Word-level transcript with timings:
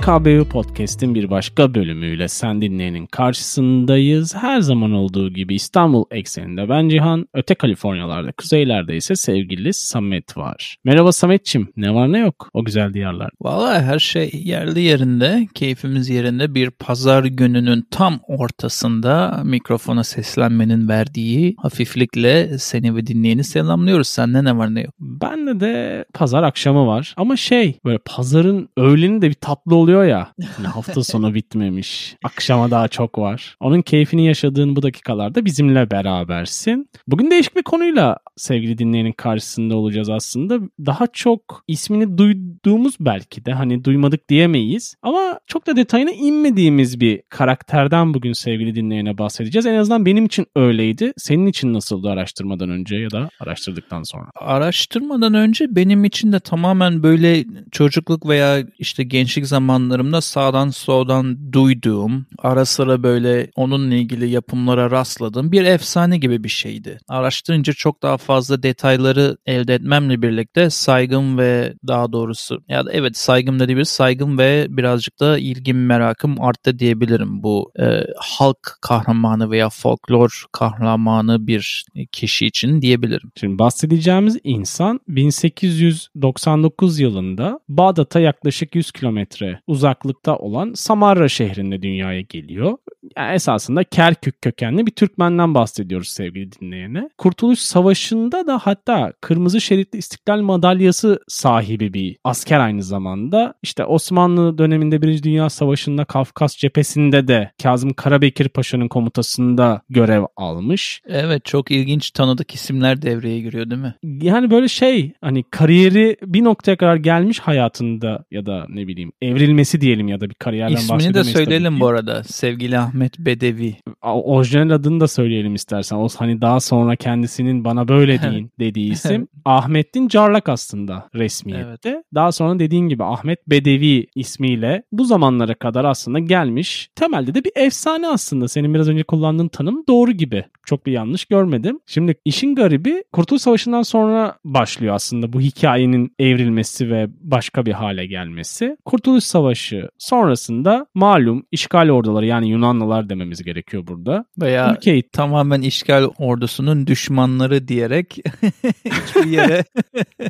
TKBU 0.00 0.44
Podcast'in 0.44 1.14
bir 1.14 1.30
başka 1.30 1.74
bölümüyle 1.74 2.28
sen 2.28 2.62
dinleyenin 2.62 3.06
karşısındayız. 3.06 4.34
Her 4.34 4.60
zaman 4.60 4.92
olduğu 4.92 5.30
gibi 5.30 5.54
İstanbul 5.54 6.04
ekseninde 6.10 6.68
ben 6.68 6.88
Cihan, 6.88 7.26
öte 7.34 7.54
Kaliforniyalarda, 7.54 8.32
kuzeylerde 8.32 8.96
ise 8.96 9.16
sevgili 9.16 9.74
Samet 9.74 10.36
var. 10.36 10.76
Merhaba 10.84 11.12
Sametçim, 11.12 11.68
ne 11.76 11.94
var 11.94 12.12
ne 12.12 12.18
yok 12.18 12.48
o 12.54 12.64
güzel 12.64 12.94
diyarlar. 12.94 13.30
Valla 13.40 13.82
her 13.82 13.98
şey 13.98 14.30
yerli 14.34 14.80
yerinde, 14.80 15.48
keyfimiz 15.54 16.08
yerinde 16.08 16.54
bir 16.54 16.70
pazar 16.70 17.24
gününün 17.24 17.86
tam 17.90 18.20
ortasında 18.28 19.42
mikrofona 19.44 20.04
seslenmenin 20.04 20.88
verdiği 20.88 21.54
hafiflikle 21.58 22.58
seni 22.58 22.96
ve 22.96 23.06
dinleyeni 23.06 23.44
selamlıyoruz. 23.44 24.08
Sende 24.08 24.44
ne 24.44 24.56
var 24.56 24.74
ne 24.74 24.80
yok? 24.80 24.94
Bende 25.00 25.60
de 25.60 26.04
pazar 26.14 26.42
akşamı 26.42 26.86
var 26.86 27.14
ama 27.16 27.36
şey 27.36 27.78
böyle 27.84 27.98
pazarın 27.98 28.68
öğleni 28.76 29.22
de 29.22 29.28
bir 29.28 29.34
tatlı 29.34 29.76
oluyor 29.76 29.89
ya. 29.90 30.32
Hani 30.56 30.66
hafta 30.74 31.04
sonu 31.04 31.34
bitmemiş. 31.34 32.16
Akşama 32.24 32.70
daha 32.70 32.88
çok 32.88 33.18
var. 33.18 33.56
Onun 33.60 33.82
keyfini 33.82 34.26
yaşadığın 34.26 34.76
bu 34.76 34.82
dakikalarda 34.82 35.44
bizimle 35.44 35.90
berabersin. 35.90 36.88
Bugün 37.06 37.30
değişik 37.30 37.56
bir 37.56 37.62
konuyla 37.62 38.16
sevgili 38.36 38.78
dinleyenin 38.78 39.12
karşısında 39.12 39.76
olacağız 39.76 40.10
aslında. 40.10 40.58
Daha 40.86 41.06
çok 41.06 41.64
ismini 41.68 42.18
duyduğumuz 42.18 42.94
belki 43.00 43.44
de 43.44 43.52
hani 43.52 43.84
duymadık 43.84 44.28
diyemeyiz. 44.28 44.94
Ama 45.02 45.40
çok 45.46 45.66
da 45.66 45.76
detayına 45.76 46.10
inmediğimiz 46.10 47.00
bir 47.00 47.22
karakterden 47.28 48.14
bugün 48.14 48.32
sevgili 48.32 48.74
dinleyene 48.74 49.18
bahsedeceğiz. 49.18 49.66
En 49.66 49.74
azından 49.74 50.06
benim 50.06 50.26
için 50.26 50.46
öyleydi. 50.56 51.12
Senin 51.16 51.46
için 51.46 51.74
nasıldı 51.74 52.08
araştırmadan 52.08 52.70
önce 52.70 52.96
ya 52.96 53.10
da 53.10 53.28
araştırdıktan 53.40 54.02
sonra? 54.02 54.26
Araştırmadan 54.34 55.34
önce 55.34 55.76
benim 55.76 56.04
için 56.04 56.32
de 56.32 56.40
tamamen 56.40 57.02
böyle 57.02 57.44
çocukluk 57.70 58.28
veya 58.28 58.64
işte 58.78 59.04
gençlik 59.04 59.46
zamanlarımda 59.80 60.20
sağdan 60.20 60.70
soldan 60.70 61.52
duyduğum, 61.52 62.26
ara 62.38 62.64
sıra 62.64 63.02
böyle 63.02 63.50
onunla 63.56 63.94
ilgili 63.94 64.28
yapımlara 64.28 64.90
rastladığım 64.90 65.52
bir 65.52 65.64
efsane 65.64 66.18
gibi 66.18 66.44
bir 66.44 66.48
şeydi. 66.48 66.98
Araştırınca 67.08 67.72
çok 67.72 68.02
daha 68.02 68.16
fazla 68.16 68.62
detayları 68.62 69.36
elde 69.46 69.74
etmemle 69.74 70.22
birlikte 70.22 70.70
saygım 70.70 71.38
ve 71.38 71.74
daha 71.86 72.12
doğrusu 72.12 72.62
ya 72.68 72.86
da 72.86 72.92
evet 72.92 73.16
saygım 73.16 73.58
diyebiliriz. 73.58 73.88
Saygım 73.88 74.38
ve 74.38 74.66
birazcık 74.68 75.20
da 75.20 75.38
ilgim 75.38 75.86
merakım 75.86 76.40
arttı 76.40 76.78
diyebilirim 76.78 77.42
bu 77.42 77.72
e, 77.80 78.00
halk 78.16 78.78
kahramanı 78.82 79.50
veya 79.50 79.68
folklor 79.68 80.44
kahramanı 80.52 81.46
bir 81.46 81.84
kişi 82.12 82.46
için 82.46 82.82
diyebilirim. 82.82 83.30
Şimdi 83.40 83.58
bahsedeceğimiz 83.58 84.38
insan 84.44 85.00
1899 85.08 87.00
yılında 87.00 87.60
Bağdat'a 87.68 88.20
yaklaşık 88.20 88.74
100 88.74 88.92
kilometre 88.92 89.60
uzaklıkta 89.70 90.36
olan 90.36 90.72
Samarra 90.74 91.28
şehrinde 91.28 91.82
dünyaya 91.82 92.20
geliyor. 92.20 92.78
Yani 93.16 93.34
esasında 93.34 93.84
Kerkük 93.84 94.42
kökenli 94.42 94.86
bir 94.86 94.90
Türkmenden 94.90 95.54
bahsediyoruz 95.54 96.08
sevgili 96.08 96.52
dinleyene. 96.52 97.10
Kurtuluş 97.18 97.58
Savaşı'nda 97.58 98.46
da 98.46 98.58
hatta 98.58 99.12
Kırmızı 99.20 99.60
Şeritli 99.60 99.98
İstiklal 99.98 100.40
Madalyası 100.40 101.20
sahibi 101.28 101.94
bir 101.94 102.16
asker 102.24 102.60
aynı 102.60 102.82
zamanda. 102.82 103.54
İşte 103.62 103.84
Osmanlı 103.84 104.58
döneminde 104.58 105.02
Birinci 105.02 105.22
Dünya 105.22 105.50
Savaşı'nda 105.50 106.04
Kafkas 106.04 106.56
cephesinde 106.56 107.28
de 107.28 107.50
Kazım 107.62 107.92
Karabekir 107.92 108.48
Paşa'nın 108.48 108.88
komutasında 108.88 109.82
görev 109.88 110.24
almış. 110.36 111.02
Evet 111.06 111.44
çok 111.44 111.70
ilginç 111.70 112.10
tanıdık 112.10 112.54
isimler 112.54 113.02
devreye 113.02 113.40
giriyor 113.40 113.70
değil 113.70 113.82
mi? 113.82 113.94
Yani 114.02 114.50
böyle 114.50 114.68
şey 114.68 115.12
hani 115.20 115.44
kariyeri 115.50 116.16
bir 116.22 116.44
noktaya 116.44 116.76
kadar 116.76 116.96
gelmiş 116.96 117.40
hayatında 117.40 118.24
ya 118.30 118.46
da 118.46 118.66
ne 118.68 118.86
bileyim 118.86 119.12
evrilmesi 119.60 119.80
diyelim 119.80 120.08
ya 120.08 120.20
da 120.20 120.30
bir 120.30 120.34
kariyerden 120.34 120.74
bahsedemeyiz. 120.74 121.06
İsmini 121.06 121.14
de 121.14 121.24
söyleyelim 121.24 121.80
bu 121.80 121.86
arada 121.86 122.24
sevgili 122.24 122.78
Ahmet 122.78 123.18
Bedevi. 123.18 123.76
Orijinal 124.02 124.70
adını 124.70 125.00
da 125.00 125.08
söyleyelim 125.08 125.54
istersen. 125.54 125.96
O 125.96 126.08
hani 126.18 126.40
daha 126.40 126.60
sonra 126.60 126.96
kendisinin 126.96 127.64
bana 127.64 127.88
böyle 127.88 128.22
deyin 128.22 128.50
dediği 128.58 128.92
isim 128.92 129.28
Ahmettin 129.44 130.08
Carlak 130.08 130.48
aslında 130.48 131.08
resmiyette. 131.14 131.88
Evet. 131.90 132.04
Daha 132.14 132.32
sonra 132.32 132.58
dediğin 132.58 132.88
gibi 132.88 133.04
Ahmet 133.04 133.38
Bedevi 133.46 134.06
ismiyle 134.14 134.82
bu 134.92 135.04
zamanlara 135.04 135.54
kadar 135.54 135.84
aslında 135.84 136.18
gelmiş. 136.18 136.90
Temelde 136.94 137.34
de 137.34 137.44
bir 137.44 137.52
efsane 137.54 138.08
aslında. 138.08 138.48
Senin 138.48 138.74
biraz 138.74 138.88
önce 138.88 139.02
kullandığın 139.02 139.48
tanım 139.48 139.84
doğru 139.88 140.12
gibi. 140.12 140.44
Çok 140.66 140.86
bir 140.86 140.92
yanlış 140.92 141.24
görmedim. 141.24 141.80
Şimdi 141.86 142.14
işin 142.24 142.54
garibi 142.54 143.04
Kurtuluş 143.12 143.42
Savaşı'ndan 143.42 143.82
sonra 143.82 144.38
başlıyor 144.44 144.94
aslında 144.94 145.32
bu 145.32 145.40
hikayenin 145.40 146.14
evrilmesi 146.18 146.90
ve 146.90 147.06
başka 147.20 147.66
bir 147.66 147.72
hale 147.72 148.06
gelmesi. 148.06 148.76
Kurtuluş 148.84 149.24
Savaşı 149.24 149.49
sonrasında 149.98 150.86
malum 150.94 151.46
işgal 151.50 151.88
orduları 151.88 152.26
yani 152.26 152.48
Yunanlılar 152.48 153.08
dememiz 153.08 153.42
gerekiyor 153.42 153.86
burada. 153.86 154.24
Veya 154.40 154.74
Ülkeyi 154.76 155.02
tamamen 155.02 155.60
işgal 155.62 156.04
ordusunun 156.18 156.86
düşmanları 156.86 157.68
diyerek 157.68 158.16
hiçbir 158.84 159.30
yere 159.30 159.64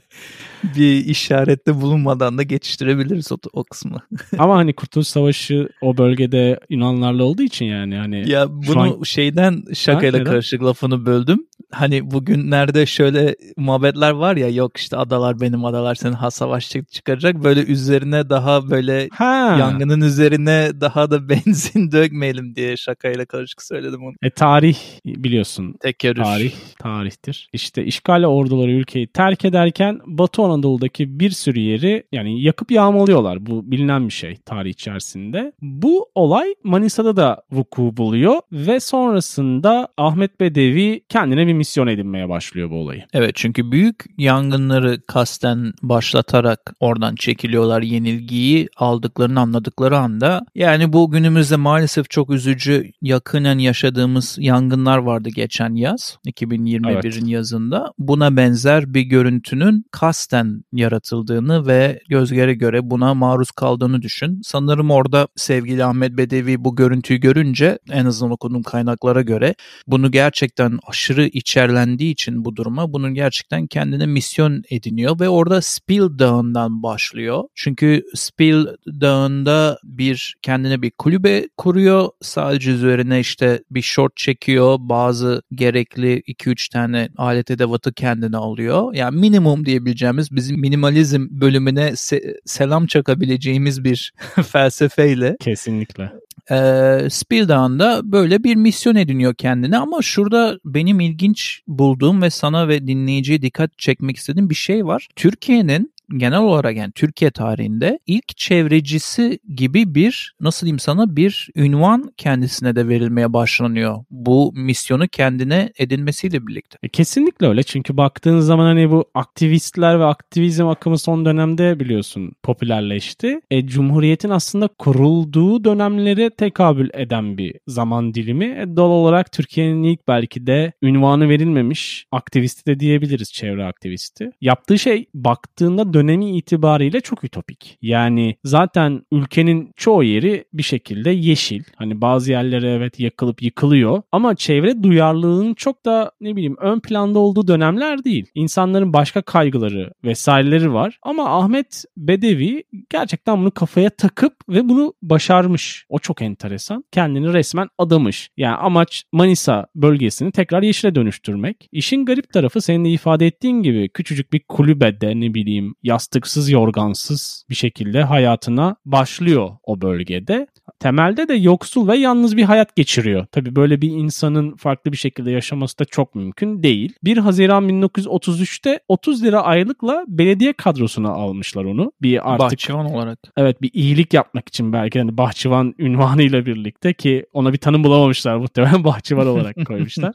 bir 0.76 1.04
işarette 1.04 1.80
bulunmadan 1.80 2.38
da 2.38 2.42
geçiştirebiliriz 2.42 3.32
o, 3.32 3.36
o 3.52 3.64
kısmı. 3.64 3.98
Ama 4.38 4.56
hani 4.56 4.72
Kurtuluş 4.72 5.06
Savaşı 5.06 5.68
o 5.80 5.96
bölgede 5.96 6.60
Yunanlarla 6.70 7.24
olduğu 7.24 7.42
için 7.42 7.66
yani 7.66 7.96
hani 7.96 8.30
ya 8.30 8.46
bunu 8.50 8.80
an... 8.80 9.02
şeyden 9.02 9.62
şakayla 9.74 10.20
ha, 10.20 10.24
karışık 10.24 10.62
lafını 10.62 11.06
böldüm. 11.06 11.46
Hani 11.72 12.10
bugünlerde 12.10 12.86
şöyle 12.86 13.36
muhabbetler 13.56 14.10
var 14.10 14.36
ya 14.36 14.48
yok 14.48 14.76
işte 14.76 14.96
adalar 14.96 15.40
benim 15.40 15.64
adalar 15.64 15.94
senin 15.94 16.12
ha 16.12 16.30
savaş 16.30 16.70
çıkaracak 16.90 17.44
böyle 17.44 17.60
üzerine 17.64 18.30
daha 18.30 18.70
böyle 18.70 19.08
ha. 19.12 19.56
yangının 19.58 20.00
üzerine 20.00 20.70
daha 20.80 21.10
da 21.10 21.28
benzin 21.28 21.92
dökmeyelim 21.92 22.54
diye 22.54 22.76
şakayla 22.76 23.24
karışık 23.24 23.62
söyledim 23.62 24.02
onu. 24.02 24.14
E 24.22 24.30
tarih 24.30 24.78
biliyorsun. 25.06 25.74
Tek 25.80 26.04
yarış. 26.04 26.22
Tarih 26.22 26.52
tarihtir. 26.78 27.48
İşte 27.52 27.84
işgal 27.84 28.24
orduları 28.24 28.70
ülkeyi 28.70 29.06
terk 29.06 29.44
ederken 29.44 30.00
Batı 30.06 30.42
Anadolu'daki 30.42 31.20
bir 31.20 31.30
sürü 31.30 31.60
yeri 31.60 32.02
yani 32.12 32.42
yakıp 32.42 32.70
yağmalıyorlar. 32.70 33.46
Bu 33.46 33.70
bilinen 33.70 34.08
bir 34.08 34.12
şey 34.12 34.36
tarih 34.36 34.70
içerisinde. 34.70 35.52
Bu 35.62 36.08
olay 36.14 36.54
Manisa'da 36.64 37.16
da 37.16 37.42
vuku 37.52 37.96
buluyor 37.96 38.40
ve 38.52 38.80
sonrasında 38.80 39.88
Ahmet 39.96 40.40
Bedevi 40.40 41.00
kendine 41.08 41.46
bir 41.46 41.59
misyon 41.60 41.86
edinmeye 41.86 42.28
başlıyor 42.28 42.70
bu 42.70 42.74
olayı. 42.74 43.04
Evet 43.12 43.30
çünkü 43.34 43.72
büyük 43.72 44.04
yangınları 44.18 45.00
kasten 45.06 45.72
başlatarak 45.82 46.74
oradan 46.80 47.14
çekiliyorlar 47.14 47.82
yenilgiyi 47.82 48.68
aldıklarını 48.76 49.40
anladıkları 49.40 49.98
anda. 49.98 50.40
Yani 50.54 50.92
bu 50.92 51.10
günümüzde 51.10 51.56
maalesef 51.56 52.10
çok 52.10 52.30
üzücü 52.30 52.90
yakınen 53.02 53.58
yaşadığımız 53.58 54.36
yangınlar 54.40 54.98
vardı 54.98 55.28
geçen 55.28 55.74
yaz 55.74 56.18
2021'in 56.26 57.20
evet. 57.22 57.28
yazında. 57.28 57.92
Buna 57.98 58.36
benzer 58.36 58.94
bir 58.94 59.02
görüntünün 59.02 59.84
kasten 59.90 60.64
yaratıldığını 60.72 61.66
ve 61.66 62.00
gözlere 62.08 62.54
göre 62.54 62.90
buna 62.90 63.14
maruz 63.14 63.50
kaldığını 63.50 64.02
düşün. 64.02 64.40
Sanırım 64.44 64.90
orada 64.90 65.28
sevgili 65.36 65.84
Ahmet 65.84 66.12
Bedevi 66.16 66.64
bu 66.64 66.76
görüntüyü 66.76 67.20
görünce 67.20 67.78
en 67.90 68.06
azından 68.06 68.32
okuduğum 68.32 68.62
kaynaklara 68.62 69.22
göre 69.22 69.54
bunu 69.86 70.10
gerçekten 70.10 70.78
aşırı 70.86 71.26
içerlendiği 71.50 72.12
için 72.12 72.44
bu 72.44 72.56
duruma 72.56 72.92
bunun 72.92 73.14
gerçekten 73.14 73.66
kendine 73.66 74.06
misyon 74.06 74.62
ediniyor 74.70 75.20
ve 75.20 75.28
orada 75.28 75.62
Spil 75.62 76.18
Dağı'ndan 76.18 76.82
başlıyor. 76.82 77.44
Çünkü 77.54 78.02
Spil 78.14 78.66
Dağı'nda 78.86 79.78
bir 79.84 80.34
kendine 80.42 80.82
bir 80.82 80.90
kulübe 80.90 81.48
kuruyor. 81.56 82.08
Sadece 82.22 82.70
üzerine 82.70 83.20
işte 83.20 83.62
bir 83.70 83.82
short 83.82 84.16
çekiyor. 84.16 84.76
Bazı 84.80 85.42
gerekli 85.52 86.22
2-3 86.28 86.72
tane 86.72 87.08
alet 87.16 87.50
edevatı 87.50 87.92
kendine 87.92 88.36
alıyor. 88.36 88.94
Yani 88.94 89.20
minimum 89.20 89.66
diyebileceğimiz 89.66 90.36
bizim 90.36 90.60
minimalizm 90.60 91.26
bölümüne 91.30 91.88
se- 91.88 92.34
selam 92.44 92.86
çakabileceğimiz 92.86 93.84
bir 93.84 94.12
felsefeyle. 94.52 95.36
Kesinlikle. 95.40 96.12
Ee, 96.50 97.08
Spildown'da 97.10 98.12
böyle 98.12 98.44
bir 98.44 98.56
misyon 98.56 98.96
ediniyor 98.96 99.34
kendine 99.34 99.78
ama 99.78 100.02
şurada 100.02 100.58
benim 100.64 101.00
ilginç 101.00 101.62
bulduğum 101.68 102.22
ve 102.22 102.30
sana 102.30 102.68
ve 102.68 102.86
dinleyiciye 102.86 103.42
dikkat 103.42 103.78
çekmek 103.78 104.16
istediğim 104.16 104.50
bir 104.50 104.54
şey 104.54 104.86
var. 104.86 105.08
Türkiye'nin 105.16 105.92
genel 106.16 106.38
olarak 106.38 106.76
yani 106.76 106.92
Türkiye 106.92 107.30
tarihinde 107.30 107.98
ilk 108.06 108.36
çevrecisi 108.36 109.38
gibi 109.54 109.94
bir 109.94 110.34
nasıl 110.40 110.66
diyeyim 110.66 110.78
sana 110.78 111.16
bir 111.16 111.50
ünvan 111.56 112.12
kendisine 112.16 112.76
de 112.76 112.88
verilmeye 112.88 113.32
başlanıyor. 113.32 114.04
Bu 114.10 114.52
misyonu 114.56 115.08
kendine 115.08 115.72
edinmesiyle 115.78 116.46
birlikte. 116.46 116.78
E, 116.82 116.88
kesinlikle 116.88 117.46
öyle 117.46 117.62
çünkü 117.62 117.96
baktığın 117.96 118.40
zaman 118.40 118.64
hani 118.64 118.90
bu 118.90 119.04
aktivistler 119.14 120.00
ve 120.00 120.04
aktivizm 120.04 120.66
akımı 120.66 120.98
son 120.98 121.24
dönemde 121.24 121.80
biliyorsun 121.80 122.32
popülerleşti. 122.42 123.40
E, 123.50 123.66
Cumhuriyet'in 123.66 124.30
aslında 124.30 124.68
kurulduğu 124.68 125.64
dönemlere 125.64 126.30
tekabül 126.30 126.88
eden 126.94 127.38
bir 127.38 127.54
zaman 127.66 128.14
dilimi. 128.14 128.44
E, 128.44 128.76
doğal 128.76 128.90
olarak 128.90 129.32
Türkiye'nin 129.32 129.82
ilk 129.82 130.08
belki 130.08 130.46
de 130.46 130.72
ünvanı 130.82 131.28
verilmemiş 131.28 132.06
aktivisti 132.12 132.66
de 132.66 132.80
diyebiliriz 132.80 133.32
çevre 133.32 133.64
aktivisti. 133.64 134.30
Yaptığı 134.40 134.78
şey 134.78 135.06
baktığında 135.14 135.92
dönemi 136.00 136.36
itibariyle 136.36 137.00
çok 137.00 137.24
ütopik. 137.24 137.78
Yani 137.82 138.36
zaten 138.44 139.02
ülkenin 139.12 139.72
çoğu 139.76 140.04
yeri 140.04 140.44
bir 140.52 140.62
şekilde 140.62 141.10
yeşil. 141.10 141.62
Hani 141.76 142.00
bazı 142.00 142.30
yerlere 142.30 142.72
evet 142.72 143.00
yakılıp 143.00 143.42
yıkılıyor 143.42 144.02
ama 144.12 144.34
çevre 144.34 144.82
duyarlılığının 144.82 145.54
çok 145.54 145.84
da 145.84 146.12
ne 146.20 146.36
bileyim 146.36 146.56
ön 146.60 146.80
planda 146.80 147.18
olduğu 147.18 147.48
dönemler 147.48 148.04
değil. 148.04 148.26
İnsanların 148.34 148.92
başka 148.92 149.22
kaygıları 149.22 149.92
vesaireleri 150.04 150.72
var 150.72 150.98
ama 151.02 151.38
Ahmet 151.38 151.84
Bedevi 151.96 152.64
gerçekten 152.90 153.38
bunu 153.38 153.50
kafaya 153.50 153.90
takıp 153.90 154.34
ve 154.48 154.68
bunu 154.68 154.94
başarmış. 155.02 155.86
O 155.88 155.98
çok 155.98 156.22
enteresan. 156.22 156.84
Kendini 156.92 157.32
resmen 157.32 157.68
adamış. 157.78 158.30
Yani 158.36 158.56
amaç 158.56 159.04
Manisa 159.12 159.66
bölgesini 159.74 160.32
tekrar 160.32 160.62
yeşile 160.62 160.94
dönüştürmek. 160.94 161.68
İşin 161.72 162.04
garip 162.04 162.32
tarafı 162.32 162.60
senin 162.60 162.84
de 162.84 162.88
ifade 162.88 163.26
ettiğin 163.26 163.62
gibi 163.62 163.88
küçücük 163.88 164.32
bir 164.32 164.40
kulübede 164.48 165.20
ne 165.20 165.34
bileyim 165.34 165.74
yastıksız 165.90 166.50
yorgansız 166.50 167.44
bir 167.50 167.54
şekilde 167.54 168.02
hayatına 168.02 168.76
başlıyor 168.84 169.50
o 169.62 169.80
bölgede. 169.80 170.46
Temelde 170.80 171.28
de 171.28 171.34
yoksul 171.34 171.88
ve 171.88 171.96
yalnız 171.96 172.36
bir 172.36 172.42
hayat 172.42 172.76
geçiriyor. 172.76 173.26
Tabii 173.32 173.56
böyle 173.56 173.80
bir 173.80 173.88
insanın 173.88 174.56
farklı 174.56 174.92
bir 174.92 174.96
şekilde 174.96 175.30
yaşaması 175.30 175.78
da 175.78 175.84
çok 175.84 176.14
mümkün 176.14 176.62
değil. 176.62 176.92
1 177.04 177.16
Haziran 177.16 177.68
1933'te 177.68 178.80
30 178.88 179.24
lira 179.24 179.40
aylıkla 179.40 180.04
belediye 180.08 180.52
kadrosuna 180.52 181.08
almışlar 181.08 181.64
onu. 181.64 181.92
Bir 182.02 182.32
artık 182.32 182.40
bahçıvan 182.40 182.86
olarak. 182.86 183.18
Evet 183.36 183.62
bir 183.62 183.70
iyilik 183.72 184.14
yapmak 184.14 184.48
için 184.48 184.72
belki 184.72 184.98
hani 184.98 185.16
bahçıvan 185.16 185.74
ünvanıyla 185.78 186.46
birlikte 186.46 186.92
ki 186.92 187.26
ona 187.32 187.52
bir 187.52 187.58
tanım 187.58 187.84
bulamamışlar 187.84 188.36
muhtemelen 188.36 188.84
bahçıvan 188.84 189.26
olarak 189.26 189.56
koymuşlar. 189.66 190.12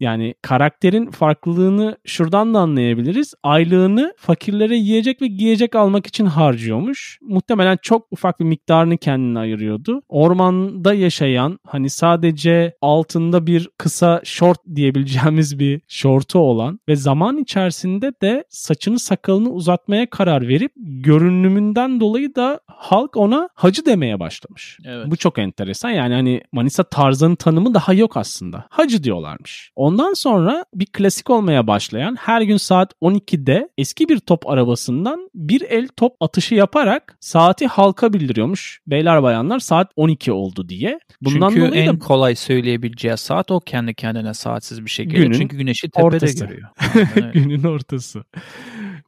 yani 0.00 0.34
karakterin 0.42 1.10
farklılığını 1.10 1.96
şuradan 2.06 2.54
da 2.54 2.58
anlayabiliriz. 2.58 3.34
Aylığını 3.42 4.14
fakirlere 4.18 4.76
yiyecek 4.76 5.22
ve 5.22 5.26
giyecek 5.26 5.74
almak 5.74 6.06
için 6.06 6.26
harcıyormuş. 6.26 7.18
Muhtemelen 7.22 7.78
çok 7.82 8.06
ufak 8.10 8.40
bir 8.40 8.44
miktarını 8.44 8.96
kendine 8.98 9.38
ayırıyordu. 9.76 10.02
Ormanda 10.08 10.94
yaşayan 10.94 11.58
hani 11.66 11.90
sadece 11.90 12.76
altında 12.82 13.46
bir 13.46 13.68
kısa 13.78 14.20
short 14.24 14.58
diyebileceğimiz 14.74 15.58
bir 15.58 15.80
şortu 15.88 16.38
olan 16.38 16.80
ve 16.88 16.96
zaman 16.96 17.38
içerisinde 17.38 18.12
de 18.22 18.44
saçını 18.48 18.98
sakalını 18.98 19.50
uzatmaya 19.50 20.10
karar 20.10 20.48
verip 20.48 20.72
görünümünden 20.76 22.00
dolayı 22.00 22.34
da 22.34 22.60
halk 22.66 23.16
ona 23.16 23.48
hacı 23.54 23.86
demeye 23.86 24.20
başlamış. 24.20 24.78
Evet. 24.84 25.06
Bu 25.06 25.16
çok 25.16 25.38
enteresan. 25.38 25.90
Yani 25.90 26.14
hani 26.14 26.42
Manisa 26.52 26.82
Tarzan'ın 26.82 27.36
tanımı 27.36 27.74
daha 27.74 27.92
yok 27.92 28.16
aslında. 28.16 28.64
Hacı 28.70 29.04
diyorlarmış. 29.04 29.72
Ondan 29.76 30.14
sonra 30.14 30.64
bir 30.74 30.86
klasik 30.86 31.30
olmaya 31.30 31.66
başlayan 31.66 32.16
her 32.16 32.42
gün 32.42 32.56
saat 32.56 32.92
12'de 33.02 33.68
eski 33.78 34.08
bir 34.08 34.18
top 34.18 34.50
arabasından 34.50 35.30
bir 35.34 35.60
el 35.60 35.88
top 35.96 36.16
atışı 36.20 36.54
yaparak 36.54 37.16
saati 37.20 37.66
halka 37.66 38.12
bildiriyormuş. 38.12 38.80
Beyler 38.86 39.22
bayanlar 39.22 39.58
saat 39.66 39.92
12 39.96 40.32
oldu 40.32 40.68
diye. 40.68 41.00
Bundan 41.22 41.48
Çünkü 41.48 41.60
dolayı 41.60 41.82
en 41.82 41.94
da... 41.94 41.98
kolay 41.98 42.34
söyleyebileceği 42.34 43.16
saat 43.16 43.50
o 43.50 43.60
kendi 43.60 43.94
kendine 43.94 44.34
saatsiz 44.34 44.84
bir 44.84 44.90
şekilde. 44.90 45.16
Günün 45.16 45.38
Çünkü 45.38 45.56
güneşi 45.56 45.90
tepede 45.90 46.04
ortası. 46.06 46.46
görüyor. 46.46 46.68
Günün 47.32 47.62
ortası. 47.64 48.24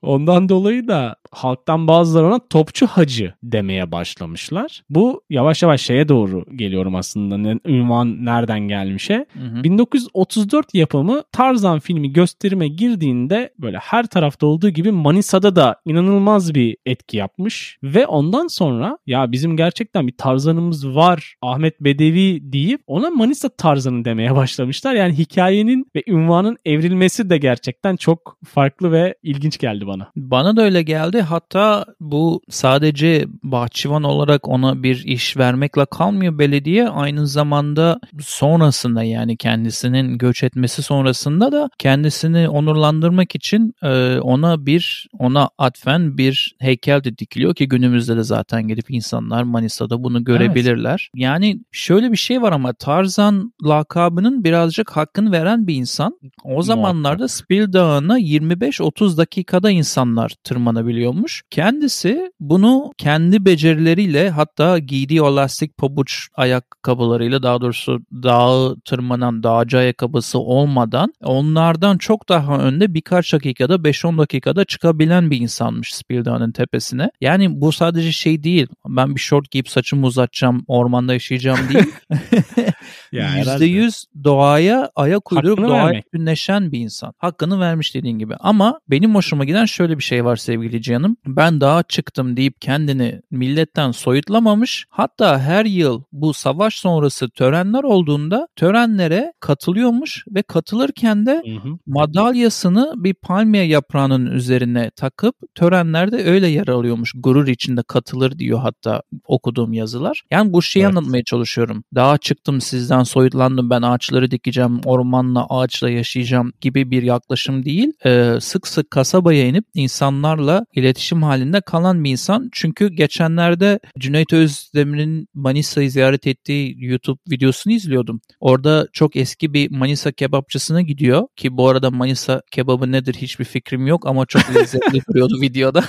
Ondan 0.03 0.49
dolayı 0.49 0.89
da 0.89 1.17
halktan 1.31 1.89
bazıları 1.89 2.27
ona 2.27 2.41
topçu 2.50 2.87
hacı 2.87 3.35
demeye 3.43 3.93
başlamışlar. 3.93 4.83
Bu 4.91 5.23
yavaş 5.31 5.62
yavaş 5.62 5.81
şeye 5.81 6.09
doğru 6.09 6.45
geliyorum 6.56 6.95
aslında. 6.95 7.39
Ne, 7.39 7.59
ünvan 7.67 8.25
nereden 8.25 8.61
gelmişe. 8.61 9.27
Hı 9.33 9.59
hı. 9.59 9.65
1934 9.65 10.75
yapımı 10.75 11.23
Tarzan 11.33 11.79
filmi 11.79 12.12
gösterime 12.12 12.69
girdiğinde 12.69 13.53
böyle 13.59 13.79
her 13.79 14.06
tarafta 14.06 14.47
olduğu 14.47 14.71
gibi 14.71 14.93
Manisa'da 14.93 15.56
da 15.56 15.77
inanılmaz 15.85 16.55
bir 16.55 16.77
etki 16.87 17.17
yapmış. 17.17 17.79
Ve 17.83 18.06
ondan 18.06 18.47
sonra 18.47 18.99
ya 19.06 19.33
bizim 19.33 19.56
gerçekten 19.56 20.06
bir 20.06 20.17
Tarzan'ımız 20.17 20.89
var 20.89 21.35
Ahmet 21.43 21.81
Bedevi 21.81 22.53
deyip 22.53 22.81
ona 22.87 23.11
Manisa 23.11 23.49
Tarzan'ı 23.49 24.05
demeye 24.05 24.35
başlamışlar. 24.35 24.95
Yani 24.95 25.19
hikayenin 25.19 25.87
ve 25.97 26.03
ünvanın 26.06 26.56
evrilmesi 26.65 27.31
de 27.31 27.39
gerçekten 27.39 27.97
çok 27.97 28.39
farklı 28.45 28.93
ve 28.93 29.15
ilginç 29.23 29.59
geldi 29.59 29.87
bana. 29.88 30.11
Bana 30.17 30.56
da 30.56 30.62
öyle 30.62 30.82
geldi. 30.82 31.20
Hatta 31.20 31.85
bu 32.00 32.40
sadece 32.50 33.26
bahçıvan 33.43 34.02
olarak 34.02 34.49
ona 34.49 34.82
bir 34.82 35.05
iş 35.05 35.37
vermekle 35.37 35.87
kalmıyor 35.87 36.38
belediye. 36.38 36.88
Aynı 36.88 37.26
zamanda 37.26 38.00
sonrasında 38.20 39.02
yani 39.02 39.37
kendisinin 39.37 40.19
göç 40.19 40.43
etmesi 40.43 40.82
sonrasında 40.82 41.52
da 41.52 41.70
kendisini 41.79 42.49
onurlandırmak 42.49 43.35
için 43.35 43.75
e, 43.82 44.19
ona 44.19 44.67
bir 44.67 45.08
ona 45.19 45.50
atfen 45.58 46.19
bir 46.19 46.56
heykel 46.58 47.05
de 47.05 47.19
dikiliyor 47.19 47.55
ki 47.55 47.69
günümüzde 47.69 48.17
de 48.17 48.23
zaten 48.23 48.69
gidip 48.69 48.90
insanlar 48.90 49.43
Manisa'da 49.43 50.05
bunu 50.05 50.25
görebilirler. 50.25 51.11
Evet. 51.14 51.23
Yani 51.23 51.61
şöyle 51.73 52.12
bir 52.12 52.17
şey 52.17 52.43
var 52.43 52.52
ama 52.52 52.73
Tarzan 52.73 53.52
lakabının 53.64 54.44
birazcık 54.44 54.90
hakkını 54.90 55.32
veren 55.32 55.67
bir 55.67 55.75
insan. 55.75 56.19
O 56.44 56.62
zamanlarda 56.62 57.29
Spil 57.29 57.73
Dağı'na 57.73 58.20
25-30 58.20 59.17
dakikada 59.17 59.70
insanlar 59.79 60.35
tırmanabiliyormuş. 60.45 61.43
Kendisi 61.51 62.33
bunu 62.41 62.93
kendi 62.99 63.45
becerileriyle 63.45 64.31
hatta 64.31 64.79
giydiği 64.79 65.23
o 65.23 65.37
lastik 65.37 65.77
pabuç 65.77 66.29
ayakkabılarıyla 66.35 67.43
daha 67.43 67.61
doğrusu 67.61 67.99
dağı 68.13 68.77
tırmanan 68.81 69.43
dağcı 69.43 69.79
ayakkabısı 69.79 70.39
olmadan 70.39 71.13
onlardan 71.23 71.99
çok 71.99 72.29
daha 72.29 72.59
önde 72.59 72.95
birkaç 72.95 73.33
dakikada 73.33 73.75
5-10 73.75 74.19
dakikada 74.19 74.65
çıkabilen 74.65 75.31
bir 75.31 75.41
insanmış 75.41 75.95
Spilda'nın 75.95 76.53
tepesine. 76.53 77.11
Yani 77.21 77.61
bu 77.61 77.73
sadece 77.73 78.13
şey 78.13 78.43
değil. 78.43 78.67
Ben 78.89 79.15
bir 79.15 79.21
short 79.21 79.51
giyip 79.51 79.69
saçımı 79.69 80.07
uzatacağım, 80.07 80.65
ormanda 80.67 81.13
yaşayacağım 81.13 81.59
değil. 81.69 81.87
%100 83.13 84.05
doğaya 84.25 84.91
ayak 84.95 85.33
uydurup 85.33 85.59
doğaya 85.59 86.02
günleşen 86.12 86.73
bir 86.73 86.79
insan. 86.79 87.14
Hakkını 87.19 87.61
vermiş 87.61 87.95
dediğin 87.95 88.19
gibi. 88.19 88.35
Ama 88.41 88.81
benim 88.88 89.14
hoşuma 89.14 89.45
giden 89.45 89.64
şöyle 89.69 89.99
bir 89.99 90.03
şey 90.03 90.25
var 90.25 90.37
sevgili 90.37 90.83
canım. 90.83 91.17
Ben 91.27 91.61
dağa 91.61 91.83
çıktım 91.83 92.37
deyip 92.37 92.61
kendini 92.61 93.21
milletten 93.31 93.91
soyutlamamış. 93.91 94.87
Hatta 94.91 95.41
her 95.41 95.65
yıl 95.65 96.03
bu 96.13 96.35
savaş 96.35 96.75
sonrası 96.75 97.31
törenler 97.31 97.83
olduğunda 97.83 98.49
törenlere 98.57 99.33
katılıyormuş 99.41 100.25
ve 100.31 100.43
katılırken 100.43 101.27
de 101.27 101.43
hı 101.47 101.69
hı. 101.69 101.79
madalyasını 101.87 102.93
bir 102.97 103.15
palmiye 103.15 103.65
yaprağının 103.65 104.27
üzerine 104.27 104.91
takıp 104.91 105.35
törenlerde 105.55 106.25
öyle 106.25 106.47
yer 106.49 106.69
alıyormuş. 106.69 107.13
Gurur 107.17 107.47
içinde 107.47 107.83
katılır 107.83 108.39
diyor 108.39 108.59
hatta 108.59 109.03
okuduğum 109.25 109.73
yazılar. 109.73 110.23
Yani 110.31 110.53
bu 110.53 110.63
şeyi 110.63 110.85
evet. 110.85 110.97
anlatmaya 110.97 111.25
çalışıyorum. 111.25 111.85
Dağa 111.95 112.19
çıktım 112.19 112.61
sizden 112.61 113.03
soyutlandım 113.03 113.71
ben 113.71 113.83
ağaçları 113.83 114.31
dikeceğim, 114.31 114.81
ormanla 114.85 115.47
ağaçla 115.51 115.91
yaşayacağım 115.91 116.53
gibi 116.61 116.91
bir 116.91 117.03
yaklaşım 117.03 117.65
değil. 117.65 117.93
Ee, 118.07 118.35
sık 118.41 118.69
sık 118.69 118.91
kasabaya 118.91 119.47
inip 119.47 119.58
insanlarla 119.75 120.65
iletişim 120.75 121.23
halinde 121.23 121.61
kalan 121.61 122.05
bir 122.05 122.11
insan. 122.11 122.49
Çünkü 122.53 122.88
geçenlerde 122.88 123.81
Cüneyt 123.99 124.33
Özdemir'in 124.33 125.29
Manisa'yı 125.35 125.91
ziyaret 125.91 126.27
ettiği 126.27 126.77
YouTube 126.79 127.21
videosunu 127.31 127.73
izliyordum. 127.73 128.21
Orada 128.41 128.88
çok 128.93 129.17
eski 129.17 129.53
bir 129.55 129.71
Manisa 129.71 130.12
kebapçısına 130.12 130.83
gidiyor 130.83 131.27
ki 131.37 131.57
bu 131.57 131.69
arada 131.69 131.91
Manisa 131.91 132.43
kebabı 132.50 132.93
nedir 132.93 133.15
hiçbir 133.15 133.45
fikrim 133.45 133.87
yok 133.87 134.07
ama 134.07 134.27
çok 134.27 134.43
lezzetli 134.55 135.00
duruyordu 135.09 135.41
videoda. 135.41 135.85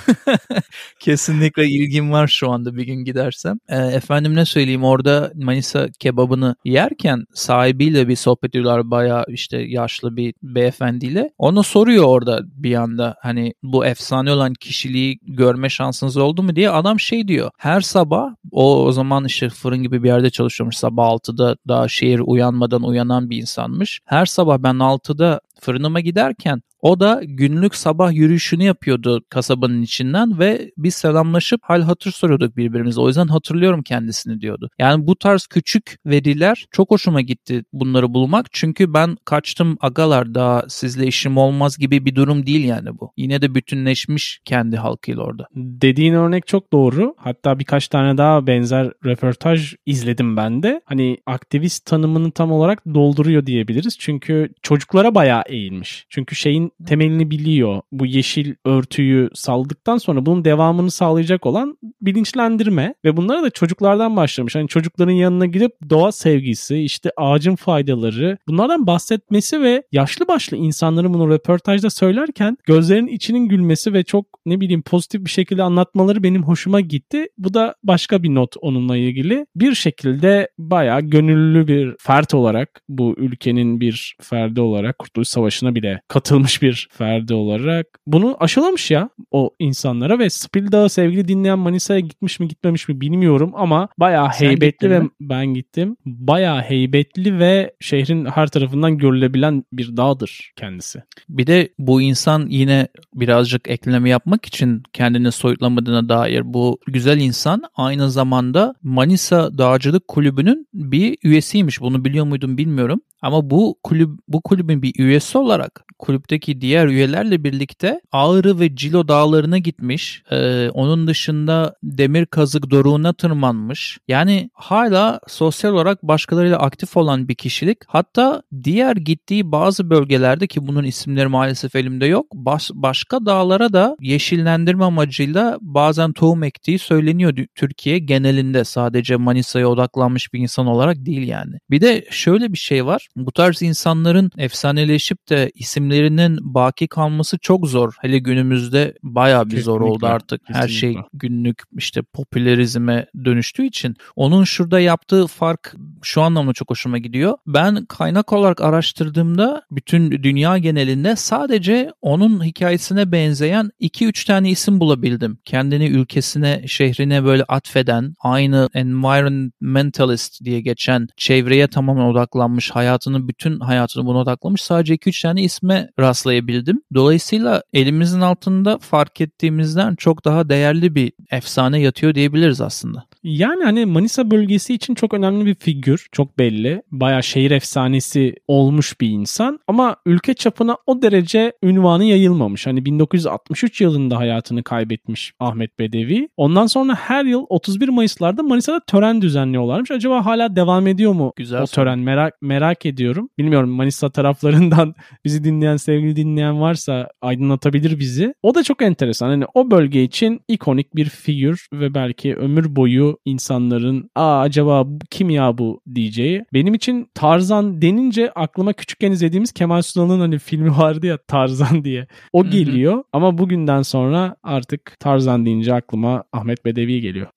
Kesinlikle 1.00 1.68
ilgim 1.68 2.12
var 2.12 2.28
şu 2.28 2.52
anda 2.52 2.76
bir 2.76 2.84
gün 2.84 3.04
gidersem. 3.04 3.58
E, 3.70 3.78
efendim 3.78 4.36
ne 4.36 4.46
söyleyeyim 4.46 4.84
orada 4.84 5.32
Manisa 5.36 5.88
kebabını 6.00 6.56
yerken 6.66 7.26
sahibiyle 7.34 8.08
bir 8.08 8.16
sohbet 8.16 8.50
ediyorlar 8.50 8.92
bayağı 8.92 9.26
işte 9.28 9.58
yaşlı 9.58 10.16
bir 10.16 10.34
beyefendiyle. 10.44 11.30
Ona 11.38 11.64
soruyor 11.64 12.04
orada 12.04 12.42
bir 12.46 12.76
anda 12.76 13.16
hani 13.22 13.54
bu 13.64 13.86
efsane 13.86 14.32
olan 14.32 14.54
kişiliği 14.54 15.20
görme 15.22 15.70
şansınız 15.70 16.18
oldu 16.18 16.44
mu 16.44 16.56
diye 16.56 16.70
adam 16.70 17.00
şey 17.00 17.28
diyor. 17.28 17.52
Her 17.58 17.82
sabah 17.82 18.36
o 18.52 18.86
o 18.86 18.92
zaman 18.92 19.26
işte 19.26 19.50
fırın 19.50 19.84
gibi 19.84 20.04
bir 20.04 20.08
yerde 20.08 20.30
çalışıyormuş 20.30 20.76
sabah 20.76 21.04
6'da 21.04 21.58
daha 21.68 21.88
şehir 21.88 22.20
uyanmadan 22.20 22.84
uyanan 22.84 23.30
bir 23.30 23.38
insanmış. 23.38 24.00
Her 24.06 24.26
sabah 24.26 24.58
ben 24.58 24.76
6'da 24.76 25.42
fırınıma 25.62 26.00
giderken 26.00 26.62
o 26.82 27.00
da 27.00 27.22
günlük 27.24 27.76
sabah 27.76 28.14
yürüyüşünü 28.14 28.64
yapıyordu 28.64 29.22
kasabanın 29.30 29.82
içinden 29.82 30.40
ve 30.40 30.72
biz 30.78 30.96
selamlaşıp 30.96 31.62
hal 31.64 31.82
hatır 31.82 32.12
soruyorduk 32.12 32.58
birbirimize. 32.58 33.02
O 33.02 33.08
yüzden 33.08 33.28
hatırlıyorum 33.28 33.84
kendisini 33.84 34.42
diyordu. 34.42 34.70
Yani 34.80 35.08
bu 35.08 35.16
tarz 35.16 35.48
küçük 35.48 35.96
veriler 36.06 36.66
çok 36.72 36.92
hoşuma 36.92 37.22
gitti 37.22 37.64
bunları 37.74 38.14
bulmak. 38.14 38.46
Çünkü 38.52 38.94
ben 38.94 39.18
kaçtım 39.26 39.78
agalar 39.82 40.36
daha 40.36 40.64
sizle 40.68 41.08
işim 41.08 41.38
olmaz 41.38 41.78
gibi 41.78 42.06
bir 42.06 42.16
durum 42.16 42.46
değil 42.46 42.66
yani 42.66 43.00
bu. 43.00 43.12
Yine 43.18 43.42
de 43.42 43.56
bütünleşmiş 43.56 44.40
kendi 44.46 44.78
halkıyla 44.78 45.24
orada. 45.24 45.48
Dediğin 45.56 46.14
örnek 46.14 46.48
çok 46.48 46.74
doğru. 46.74 47.16
Hatta 47.18 47.60
birkaç 47.60 47.88
tane 47.88 48.18
daha 48.18 48.48
benzer 48.48 48.92
röportaj 49.06 49.74
izledim 49.86 50.38
ben 50.38 50.64
de. 50.64 50.82
Hani 50.86 51.18
aktivist 51.26 51.86
tanımını 51.86 52.32
tam 52.32 52.52
olarak 52.52 52.86
dolduruyor 52.86 53.46
diyebiliriz. 53.46 53.98
Çünkü 54.00 54.50
çocuklara 54.62 55.16
bayağı 55.16 55.44
eğilmiş. 55.50 56.06
Çünkü 56.10 56.36
şeyin 56.36 56.72
temelini 56.88 57.32
biliyor. 57.32 57.82
Bu 57.92 58.06
yeşil 58.06 58.56
örtüyü 58.66 59.30
saldıktan 59.34 59.98
sonra 59.98 60.26
bunun 60.26 60.46
devamını 60.46 60.92
sağlayacak 60.92 61.46
olan 61.46 61.78
bilinçlendirme 62.02 62.96
ve 63.06 63.18
bunlara 63.18 63.44
da 63.44 63.50
çocuklardan 63.50 64.16
başlamış. 64.16 64.56
Hani 64.56 64.68
çocukların 64.68 65.12
yanına 65.12 65.46
gidip 65.46 65.72
doğa 65.90 66.12
sevgisi, 66.12 66.78
işte 66.78 67.12
ağacın 67.18 67.56
faydaları 67.56 68.38
bunlardan 68.48 68.88
bahsetmesi 68.88 69.62
ve 69.62 69.84
yaşlı 69.92 70.28
başlı 70.28 70.58
insanların 70.58 71.14
bunu 71.14 71.30
röportajda 71.30 71.90
söylerken 71.90 72.58
gözlerinin 72.66 73.08
içinin 73.08 73.48
gülmesi 73.48 73.94
ve 73.94 74.04
çok 74.04 74.26
ne 74.46 74.62
bileyim 74.62 74.82
pozitif 74.82 75.26
bir 75.26 75.30
şekilde 75.30 75.64
anlatmaları 75.64 76.24
benim 76.24 76.44
hoşuma 76.44 76.82
gitti. 76.82 77.28
Bu 77.38 77.54
da 77.54 77.76
başka 77.84 78.24
bir 78.24 78.36
not 78.36 78.56
onunla 78.62 78.98
ilgili. 78.98 79.46
Bir 79.56 79.76
şekilde 79.76 80.50
bayağı 80.58 81.02
gönüllü 81.02 81.68
bir 81.68 81.96
fert 82.00 82.34
olarak 82.34 82.82
bu 82.90 83.16
ülkenin 83.18 83.80
bir 83.80 84.16
ferdi 84.22 84.62
olarak 84.62 85.00
Kurtuluş 85.00 85.28
Savaşı'na 85.40 85.76
bile 85.76 86.02
katılmış 86.08 86.62
bir 86.62 86.88
ferdi 86.92 87.34
olarak 87.34 87.88
bunu 88.08 88.38
aşılamış 88.40 88.92
ya 88.92 89.10
o 89.32 89.50
insanlara 89.60 90.20
ve 90.20 90.30
Spildağ'ı 90.30 90.90
sevgili 90.90 91.28
dinleyen 91.28 91.60
Manisa'ya 91.60 92.00
gitmiş 92.00 92.40
mi 92.40 92.48
gitmemiş 92.48 92.88
mi 92.90 93.02
bilmiyorum 93.02 93.52
ama 93.56 93.90
bayağı 93.98 94.34
Sen 94.34 94.46
heybetli 94.46 94.90
ve 94.90 95.00
mi? 95.00 95.10
ben 95.22 95.46
gittim. 95.46 95.98
Bayağı 96.06 96.62
heybetli 96.62 97.40
ve 97.40 97.74
şehrin 97.80 98.26
her 98.26 98.48
tarafından 98.48 98.98
görülebilen 98.98 99.64
bir 99.74 99.98
dağdır 99.98 100.52
kendisi. 100.56 101.04
Bir 101.30 101.48
de 101.48 101.70
bu 101.80 102.02
insan 102.02 102.46
yine 102.50 102.88
birazcık 103.14 103.70
ekleme 103.70 104.10
yapmak 104.10 104.46
için 104.46 104.84
kendini 104.94 105.32
soyutlamadığına 105.32 106.10
dair 106.10 106.54
bu 106.54 106.80
güzel 106.88 107.20
insan 107.20 107.64
aynı 107.76 108.12
zamanda 108.12 108.76
Manisa 108.84 109.58
Dağcılık 109.58 110.08
Kulübü'nün 110.08 110.68
bir 110.74 111.18
üyesiymiş. 111.24 111.82
Bunu 111.82 112.06
biliyor 112.06 112.26
muydum 112.26 112.58
bilmiyorum. 112.58 113.02
Ama 113.22 113.50
bu 113.50 113.76
kulüp 113.84 114.10
bu 114.28 114.42
kulübün 114.42 114.82
bir 114.82 114.94
üyesi 115.00 115.29
olarak 115.38 115.86
kulüpteki 116.00 116.62
diğer 116.62 116.88
üyelerle 116.88 117.44
birlikte 117.44 118.02
Ağrı 118.12 118.60
ve 118.60 118.76
Cilo 118.76 119.08
dağlarına 119.08 119.58
gitmiş. 119.58 120.24
Ee, 120.32 120.70
onun 120.70 121.08
dışında 121.08 121.76
Demir 121.84 122.26
Kazık 122.26 122.72
doruğuna 122.72 123.14
tırmanmış. 123.14 123.98
Yani 124.08 124.50
hala 124.54 125.20
sosyal 125.28 125.74
olarak 125.74 126.04
başkalarıyla 126.04 126.58
aktif 126.58 126.98
olan 126.98 127.28
bir 127.28 127.36
kişilik. 127.36 127.78
Hatta 127.88 128.42
diğer 128.64 128.96
gittiği 128.96 129.52
bazı 129.52 129.90
bölgelerde 129.90 130.48
ki 130.48 130.68
bunun 130.68 130.84
isimleri 130.84 131.28
maalesef 131.28 131.76
elimde 131.76 132.06
yok. 132.06 132.26
Baş, 132.34 132.72
başka 132.74 133.26
dağlara 133.26 133.74
da 133.74 133.96
yeşillendirme 134.02 134.86
amacıyla 134.86 135.58
bazen 135.62 136.14
tohum 136.14 136.44
ektiği 136.44 136.80
söyleniyor 136.80 137.34
Türkiye 137.56 138.00
genelinde. 138.00 138.64
Sadece 138.64 139.16
Manisa'ya 139.16 139.68
odaklanmış 139.68 140.34
bir 140.34 140.40
insan 140.40 140.68
olarak 140.68 141.06
değil 141.06 141.28
yani. 141.28 141.56
Bir 141.70 141.82
de 141.82 142.06
şöyle 142.12 142.54
bir 142.54 142.58
şey 142.58 142.86
var. 142.86 143.08
Bu 143.16 143.32
tarz 143.32 143.62
insanların 143.62 144.32
efsaneleşip 144.38 145.19
de 145.30 145.52
isimlerinin 145.56 146.38
baki 146.42 146.88
kalması 146.88 147.38
çok 147.38 147.68
zor. 147.68 147.94
Hele 148.02 148.20
günümüzde 148.20 148.94
bayağı 149.04 149.46
bir 149.46 149.50
Kesinlikle. 149.50 149.64
zor 149.64 149.82
oldu 149.82 150.08
artık. 150.08 150.42
Kesinlikle. 150.42 150.64
Her 150.64 150.68
şey 150.68 150.98
günlük 151.14 151.62
işte 151.78 152.02
popülerizme 152.02 153.06
dönüştüğü 153.26 153.66
için. 153.66 153.96
Onun 154.16 154.44
şurada 154.44 154.80
yaptığı 154.80 155.28
fark 155.28 155.76
şu 156.04 156.22
anlamda 156.22 156.54
çok 156.54 156.70
hoşuma 156.70 156.98
gidiyor. 156.98 157.38
Ben 157.48 157.86
kaynak 157.86 158.34
olarak 158.34 158.62
araştırdığımda 158.62 159.64
bütün 159.72 160.12
dünya 160.12 160.58
genelinde 160.58 161.16
sadece 161.16 161.92
onun 162.02 162.46
hikayesine 162.46 163.12
benzeyen 163.12 163.72
2-3 163.82 164.28
tane 164.28 164.50
isim 164.50 164.80
bulabildim. 164.80 165.38
Kendini 165.46 165.88
ülkesine, 165.88 166.64
şehrine 166.68 167.24
böyle 167.24 167.44
atfeden, 167.44 168.14
aynı 168.20 168.70
environmentalist 168.74 170.46
diye 170.46 170.62
geçen, 170.62 171.08
çevreye 171.18 171.68
tamamen 171.68 172.06
odaklanmış, 172.06 172.72
hayatının 172.72 173.28
bütün 173.28 173.60
hayatını 173.60 174.06
buna 174.06 174.18
odaklamış 174.18 174.62
sadece 174.62 174.98
2-3 175.10 175.22
tane 175.22 175.42
isme 175.44 175.90
rastlayabildim. 176.00 176.82
Dolayısıyla 176.94 177.64
elimizin 177.74 178.22
altında 178.22 178.78
fark 178.78 179.22
ettiğimizden 179.22 179.96
çok 179.96 180.26
daha 180.26 180.50
değerli 180.50 180.96
bir 180.96 181.12
efsane 181.32 181.80
yatıyor 181.80 182.16
diyebiliriz 182.16 182.62
aslında. 182.62 183.06
Yani 183.24 183.64
hani 183.64 183.86
Manisa 183.86 184.32
bölgesi 184.32 184.74
için 184.74 184.96
çok 184.96 185.14
önemli 185.14 185.46
bir 185.46 185.56
figür. 185.56 186.08
Çok 186.12 186.38
belli. 186.38 186.82
Baya 186.92 187.22
şehir 187.22 187.52
efsanesi 187.52 188.36
olmuş 188.48 189.02
bir 189.02 189.10
insan. 189.10 189.60
Ama 189.68 189.96
ülke 190.06 190.34
çapına 190.34 190.78
o 190.86 191.02
derece 191.02 191.54
ünvanı 191.64 192.04
yayılmamış. 192.06 192.68
Hani 192.68 192.86
1963 192.86 193.82
yılında 193.82 194.18
hayatını 194.18 194.64
kaybetmiş 194.64 195.34
Ahmet 195.40 195.80
Bedevi. 195.80 196.30
Ondan 196.38 196.68
sonra 196.68 196.96
her 196.96 197.26
yıl 197.26 197.46
31 197.50 197.90
Mayıs'larda 197.90 198.44
Manisa'da 198.44 198.80
tören 198.80 199.22
düzenliyorlarmış. 199.22 199.92
Acaba 199.92 200.26
hala 200.26 200.56
devam 200.56 200.88
ediyor 200.88 201.14
mu 201.14 201.34
Güzel 201.36 201.62
o 201.62 201.66
tören? 201.66 202.00
Merak 202.00 202.42
merak 202.42 202.86
ediyorum. 202.86 203.30
Bilmiyorum 203.38 203.70
Manisa 203.70 204.10
taraflarından 204.10 204.96
bizi 205.26 205.44
dinleyen, 205.44 205.78
sevgili 205.78 206.16
dinleyen 206.16 206.62
varsa 206.62 207.10
aydınlatabilir 207.22 208.00
bizi. 208.00 208.34
O 208.44 208.56
da 208.56 208.64
çok 208.64 208.82
enteresan. 208.82 209.28
Hani 209.30 209.46
o 209.54 209.72
bölge 209.72 210.04
için 210.04 210.42
ikonik 210.48 210.96
bir 210.96 211.06
figür 211.06 211.68
ve 211.74 211.94
belki 211.94 212.36
ömür 212.36 212.76
boyu 212.76 213.18
insanların 213.26 214.10
aa 214.16 214.40
acaba 214.40 214.88
kim 215.10 215.30
ya 215.30 215.58
bu 215.58 215.82
diyeceği. 215.96 216.46
Benim 216.54 216.74
için 216.74 217.08
Tarzan 217.14 217.82
denince 217.82 218.32
aklıma 218.32 218.74
küçükken 218.74 219.12
izlediğimiz 219.12 219.52
Kemal 219.52 219.82
Sunal'ın 219.82 220.20
hani 220.20 220.40
filmi 220.40 220.78
vardı 220.78 221.08
ya 221.08 221.18
Tarzan 221.28 221.84
diye. 221.84 222.08
O 222.34 222.46
geliyor 222.50 223.04
ama 223.14 223.38
bugünden 223.38 223.82
sonra 223.82 224.36
artık 224.44 224.96
Tarzan 225.00 225.46
deyince 225.46 225.74
aklıma 225.74 226.24
Ahmet 226.34 226.66
Bedevi 226.66 227.02
geliyor. 227.02 227.28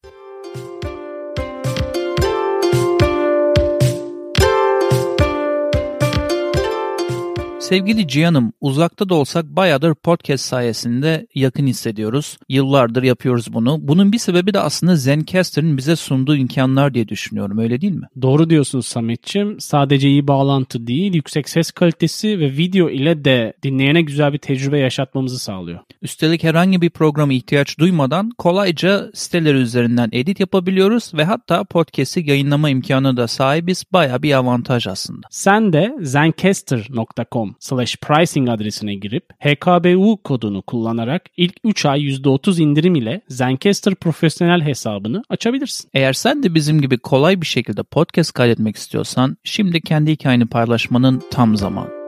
Sevgili 7.72 8.08
Cihan'ım 8.08 8.52
uzakta 8.60 9.08
da 9.08 9.14
olsak 9.14 9.44
bayağıdır 9.44 9.94
podcast 9.94 10.44
sayesinde 10.44 11.26
yakın 11.34 11.66
hissediyoruz. 11.66 12.38
Yıllardır 12.48 13.02
yapıyoruz 13.02 13.54
bunu. 13.54 13.78
Bunun 13.80 14.12
bir 14.12 14.18
sebebi 14.18 14.54
de 14.54 14.60
aslında 14.60 14.96
Zencaster'ın 14.96 15.76
bize 15.76 15.96
sunduğu 15.96 16.36
imkanlar 16.36 16.94
diye 16.94 17.08
düşünüyorum 17.08 17.58
öyle 17.58 17.80
değil 17.80 17.92
mi? 17.92 18.06
Doğru 18.22 18.50
diyorsunuz 18.50 18.86
Samet'ciğim. 18.86 19.60
Sadece 19.60 20.08
iyi 20.08 20.28
bağlantı 20.28 20.86
değil 20.86 21.14
yüksek 21.14 21.48
ses 21.48 21.70
kalitesi 21.70 22.40
ve 22.40 22.56
video 22.56 22.90
ile 22.90 23.24
de 23.24 23.52
dinleyene 23.62 24.02
güzel 24.02 24.32
bir 24.32 24.38
tecrübe 24.38 24.78
yaşatmamızı 24.78 25.38
sağlıyor. 25.38 25.80
Üstelik 26.02 26.44
herhangi 26.44 26.80
bir 26.80 26.90
programa 26.90 27.32
ihtiyaç 27.32 27.78
duymadan 27.78 28.30
kolayca 28.38 29.10
siteler 29.14 29.54
üzerinden 29.54 30.08
edit 30.12 30.40
yapabiliyoruz 30.40 31.14
ve 31.14 31.24
hatta 31.24 31.64
podcast'i 31.64 32.30
yayınlama 32.30 32.70
imkanı 32.70 33.16
da 33.16 33.28
sahibiz. 33.28 33.84
Baya 33.92 34.22
bir 34.22 34.32
avantaj 34.32 34.86
aslında. 34.86 35.26
Sen 35.30 35.72
de 35.72 35.94
zencaster.com 36.02 37.56
slash 37.62 37.96
pricing 37.96 38.48
adresine 38.48 38.94
girip 38.94 39.24
HKBU 39.40 40.18
kodunu 40.24 40.62
kullanarak 40.62 41.22
ilk 41.36 41.54
3 41.64 41.86
ay 41.86 42.00
%30 42.00 42.62
indirim 42.62 42.94
ile 42.94 43.20
Zencaster 43.28 43.94
profesyonel 43.94 44.62
hesabını 44.62 45.22
açabilirsin. 45.28 45.90
Eğer 45.94 46.12
sen 46.12 46.42
de 46.42 46.54
bizim 46.54 46.80
gibi 46.80 46.98
kolay 46.98 47.40
bir 47.40 47.46
şekilde 47.46 47.82
podcast 47.82 48.32
kaydetmek 48.32 48.76
istiyorsan 48.76 49.36
şimdi 49.44 49.80
kendi 49.80 50.10
hikayeni 50.10 50.46
paylaşmanın 50.46 51.22
tam 51.30 51.56
zamanı. 51.56 52.01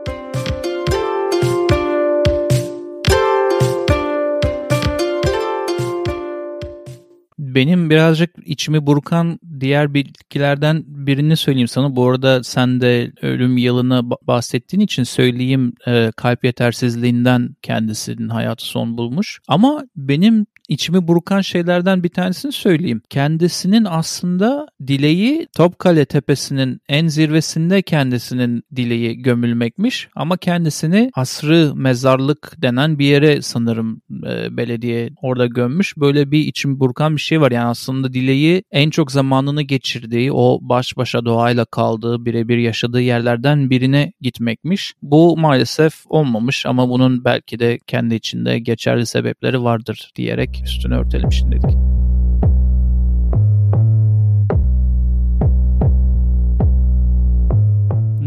Benim 7.55 7.89
birazcık 7.89 8.29
içimi 8.45 8.87
burkan 8.87 9.39
diğer 9.59 9.93
bilgilerden 9.93 10.83
birini 10.87 11.37
söyleyeyim 11.37 11.67
sana. 11.67 11.95
Bu 11.95 12.09
arada 12.09 12.43
sen 12.43 12.81
de 12.81 13.11
ölüm 13.21 13.57
yılını 13.57 14.09
bahsettiğin 14.09 14.81
için 14.81 15.03
söyleyeyim 15.03 15.73
e, 15.87 16.11
kalp 16.15 16.43
yetersizliğinden 16.43 17.55
kendisinin 17.61 18.29
hayatı 18.29 18.65
son 18.65 18.97
bulmuş. 18.97 19.39
Ama 19.47 19.83
benim 19.95 20.45
içimi 20.69 21.07
burkan 21.07 21.41
şeylerden 21.41 22.03
bir 22.03 22.09
tanesini 22.09 22.51
söyleyeyim. 22.51 23.01
Kendisinin 23.09 23.85
aslında 23.85 24.67
dileği 24.87 25.47
Topkale 25.57 26.05
Tepesi'nin 26.05 26.81
en 26.89 27.07
zirvesinde 27.07 27.81
kendisinin 27.81 28.63
dileği 28.75 29.21
gömülmekmiş 29.21 30.09
ama 30.15 30.37
kendisini 30.37 31.11
asrı 31.13 31.75
mezarlık 31.75 32.61
denen 32.61 32.99
bir 32.99 33.05
yere 33.05 33.41
sanırım 33.41 34.01
e, 34.11 34.57
belediye 34.57 35.09
orada 35.21 35.45
gömmüş. 35.45 35.97
Böyle 35.97 36.31
bir 36.31 36.39
içimi 36.39 36.79
burkan 36.79 37.15
bir 37.15 37.21
şey 37.21 37.41
var. 37.41 37.51
Yani 37.51 37.67
aslında 37.67 38.13
dileği 38.13 38.63
en 38.71 38.89
çok 38.89 39.11
zamanını 39.11 39.61
geçirdiği, 39.61 40.31
o 40.31 40.59
baş 40.61 40.97
başa 40.97 41.25
doğayla 41.25 41.65
kaldığı, 41.65 42.25
birebir 42.25 42.57
yaşadığı 42.57 43.01
yerlerden 43.01 43.69
birine 43.69 44.13
gitmekmiş. 44.21 44.93
Bu 45.01 45.37
maalesef 45.37 45.93
olmamış 46.09 46.65
ama 46.65 46.89
bunun 46.89 47.25
belki 47.25 47.59
de 47.59 47.79
kendi 47.87 48.15
içinde 48.15 48.59
geçerli 48.59 49.05
sebepleri 49.05 49.63
vardır 49.63 50.11
diyerek 50.15 50.54
üstünü 50.63 50.95
örtelim 50.95 51.31
şimdilik. 51.31 51.65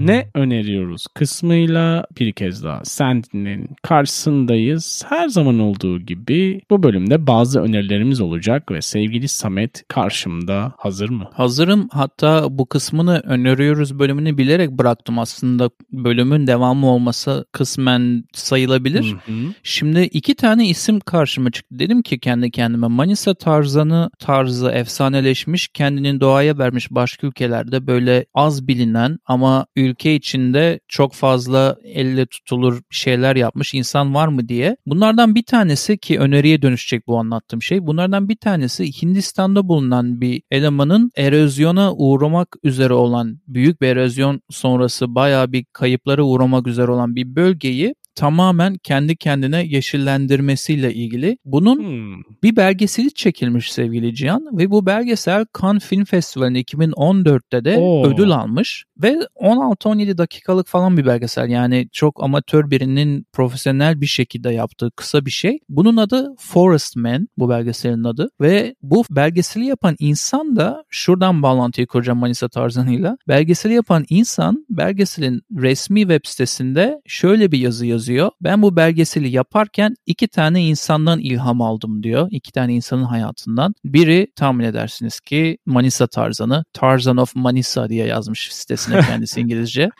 Ne 0.07 0.28
öneriyoruz 0.35 1.07
kısmıyla 1.14 2.07
bir 2.21 2.33
kez 2.33 2.64
daha 2.64 2.85
Sentinel'in 2.85 3.69
karşısındayız. 3.83 5.05
Her 5.09 5.28
zaman 5.28 5.59
olduğu 5.59 6.00
gibi 6.00 6.61
bu 6.71 6.83
bölümde 6.83 7.26
bazı 7.26 7.61
önerilerimiz 7.61 8.21
olacak 8.21 8.71
ve 8.73 8.83
sevgili 8.83 9.28
Samet 9.28 9.88
karşımda 9.88 10.73
hazır 10.76 11.09
mı? 11.09 11.31
Hazırım. 11.33 11.88
Hatta 11.93 12.47
bu 12.50 12.67
kısmını 12.67 13.21
öneriyoruz 13.25 13.99
bölümünü 13.99 14.38
bilerek 14.38 14.71
bıraktım 14.71 15.19
aslında. 15.19 15.71
Bölümün 15.93 16.47
devamı 16.47 16.87
olması 16.87 17.47
kısmen 17.52 18.25
sayılabilir. 18.33 19.12
Hı 19.12 19.33
hı. 19.33 19.52
Şimdi 19.62 20.00
iki 20.00 20.35
tane 20.35 20.69
isim 20.69 21.00
karşıma 21.00 21.50
çıktı. 21.50 21.78
Dedim 21.78 22.02
ki 22.02 22.19
kendi 22.19 22.50
kendime 22.50 22.87
Manisa 22.87 23.35
Tarzan'ı 23.35 24.11
tarzı 24.19 24.71
efsaneleşmiş, 24.71 25.69
kendini 25.69 26.21
doğaya 26.21 26.59
vermiş 26.59 26.90
başka 26.90 27.26
ülkelerde 27.26 27.87
böyle 27.87 28.26
az 28.35 28.69
bilinen 28.69 29.19
ama 29.26 29.67
ülke 29.88 30.14
içinde 30.14 30.80
çok 30.88 31.14
fazla 31.14 31.76
elle 31.85 32.26
tutulur 32.26 32.83
şeyler 32.90 33.37
yapmış 33.37 33.75
insan 33.75 34.14
var 34.14 34.28
mı 34.28 34.49
diye. 34.49 34.76
Bunlardan 34.87 35.35
bir 35.35 35.42
tanesi 35.42 35.99
ki 35.99 36.18
öneriye 36.18 36.62
dönüşecek 36.62 37.07
bu 37.07 37.18
anlattığım 37.18 37.62
şey. 37.62 37.87
Bunlardan 37.87 38.28
bir 38.28 38.37
tanesi 38.37 39.02
Hindistan'da 39.02 39.68
bulunan 39.68 40.21
bir 40.21 40.42
elemanın 40.50 41.11
erozyona 41.16 41.95
uğramak 41.95 42.57
üzere 42.62 42.92
olan 42.92 43.40
büyük 43.47 43.80
bir 43.80 43.87
erozyon 43.87 44.40
sonrası 44.50 45.14
bayağı 45.14 45.52
bir 45.52 45.64
kayıplara 45.73 46.23
uğramak 46.23 46.66
üzere 46.66 46.90
olan 46.90 47.16
bir 47.16 47.37
bölgeyi 47.37 47.95
tamamen 48.15 48.75
kendi 48.75 49.17
kendine 49.17 49.65
yeşillendirmesiyle 49.65 50.95
ilgili. 50.95 51.38
Bunun 51.45 51.79
hmm. 51.79 52.23
bir 52.43 52.57
belgeseli 52.57 53.15
çekilmiş 53.15 53.73
sevgili 53.73 54.15
Cihan 54.15 54.59
ve 54.59 54.71
bu 54.71 54.87
belgesel 54.87 55.47
Cannes 55.62 55.85
Film 55.85 56.05
Festivali'nde 56.05 56.61
2014'te 56.61 57.65
de 57.65 57.77
Oo. 57.79 58.07
ödül 58.07 58.31
almış 58.31 58.85
ve 59.03 59.19
16-17 59.37 60.19
dakikalık 60.19 60.67
falan 60.67 60.97
bir 60.97 61.07
belgesel 61.07 61.49
yani 61.49 61.88
çok 61.93 62.23
amatör 62.23 62.71
birinin 62.71 63.27
profesyonel 63.33 64.00
bir 64.00 64.07
şekilde 64.07 64.50
yaptığı 64.50 64.91
kısa 64.91 65.27
bir 65.27 65.31
şey. 65.31 65.59
Bunun 65.69 65.97
adı 65.97 66.35
Forest 66.38 66.97
Man 66.97 67.29
bu 67.37 67.49
belgeselin 67.49 68.05
adı 68.05 68.29
ve 68.41 68.75
bu 68.83 69.05
belgeseli 69.11 69.65
yapan 69.65 69.97
insan 69.99 70.57
da 70.57 70.85
şuradan 70.91 71.43
bağlantıyı 71.43 71.87
kuracağım 71.87 72.19
Manisa 72.19 72.49
tarzanıyla. 72.49 73.17
Belgeseli 73.29 73.75
yapan 73.75 74.05
insan 74.09 74.67
belgeselin 74.71 75.43
resmi 75.57 76.00
web 76.00 76.21
sitesinde 76.25 77.00
şöyle 77.07 77.53
bir 77.53 77.59
yazı 77.59 77.87
yazıyor 77.87 78.08
yazıyor. 78.09 78.31
Ben 78.41 78.62
bu 78.62 78.77
belgeseli 78.77 79.29
yaparken 79.29 79.95
iki 80.07 80.29
tane 80.29 80.67
insandan 80.67 81.21
ilham 81.21 81.61
aldım 81.61 82.03
diyor. 82.03 82.29
İki 82.31 82.53
tane 82.53 82.75
insanın 82.75 83.05
hayatından. 83.05 83.75
Biri 83.85 84.27
tahmin 84.37 84.65
edersiniz 84.65 85.21
ki 85.21 85.59
Manisa 85.67 86.07
Tarzan'ı 86.07 86.65
Tarzan 86.73 87.17
of 87.17 87.37
Manisa 87.37 87.88
diye 87.88 88.07
yazmış 88.07 88.49
sitesine 88.53 89.00
kendisi 89.09 89.41
İngilizce. 89.41 89.91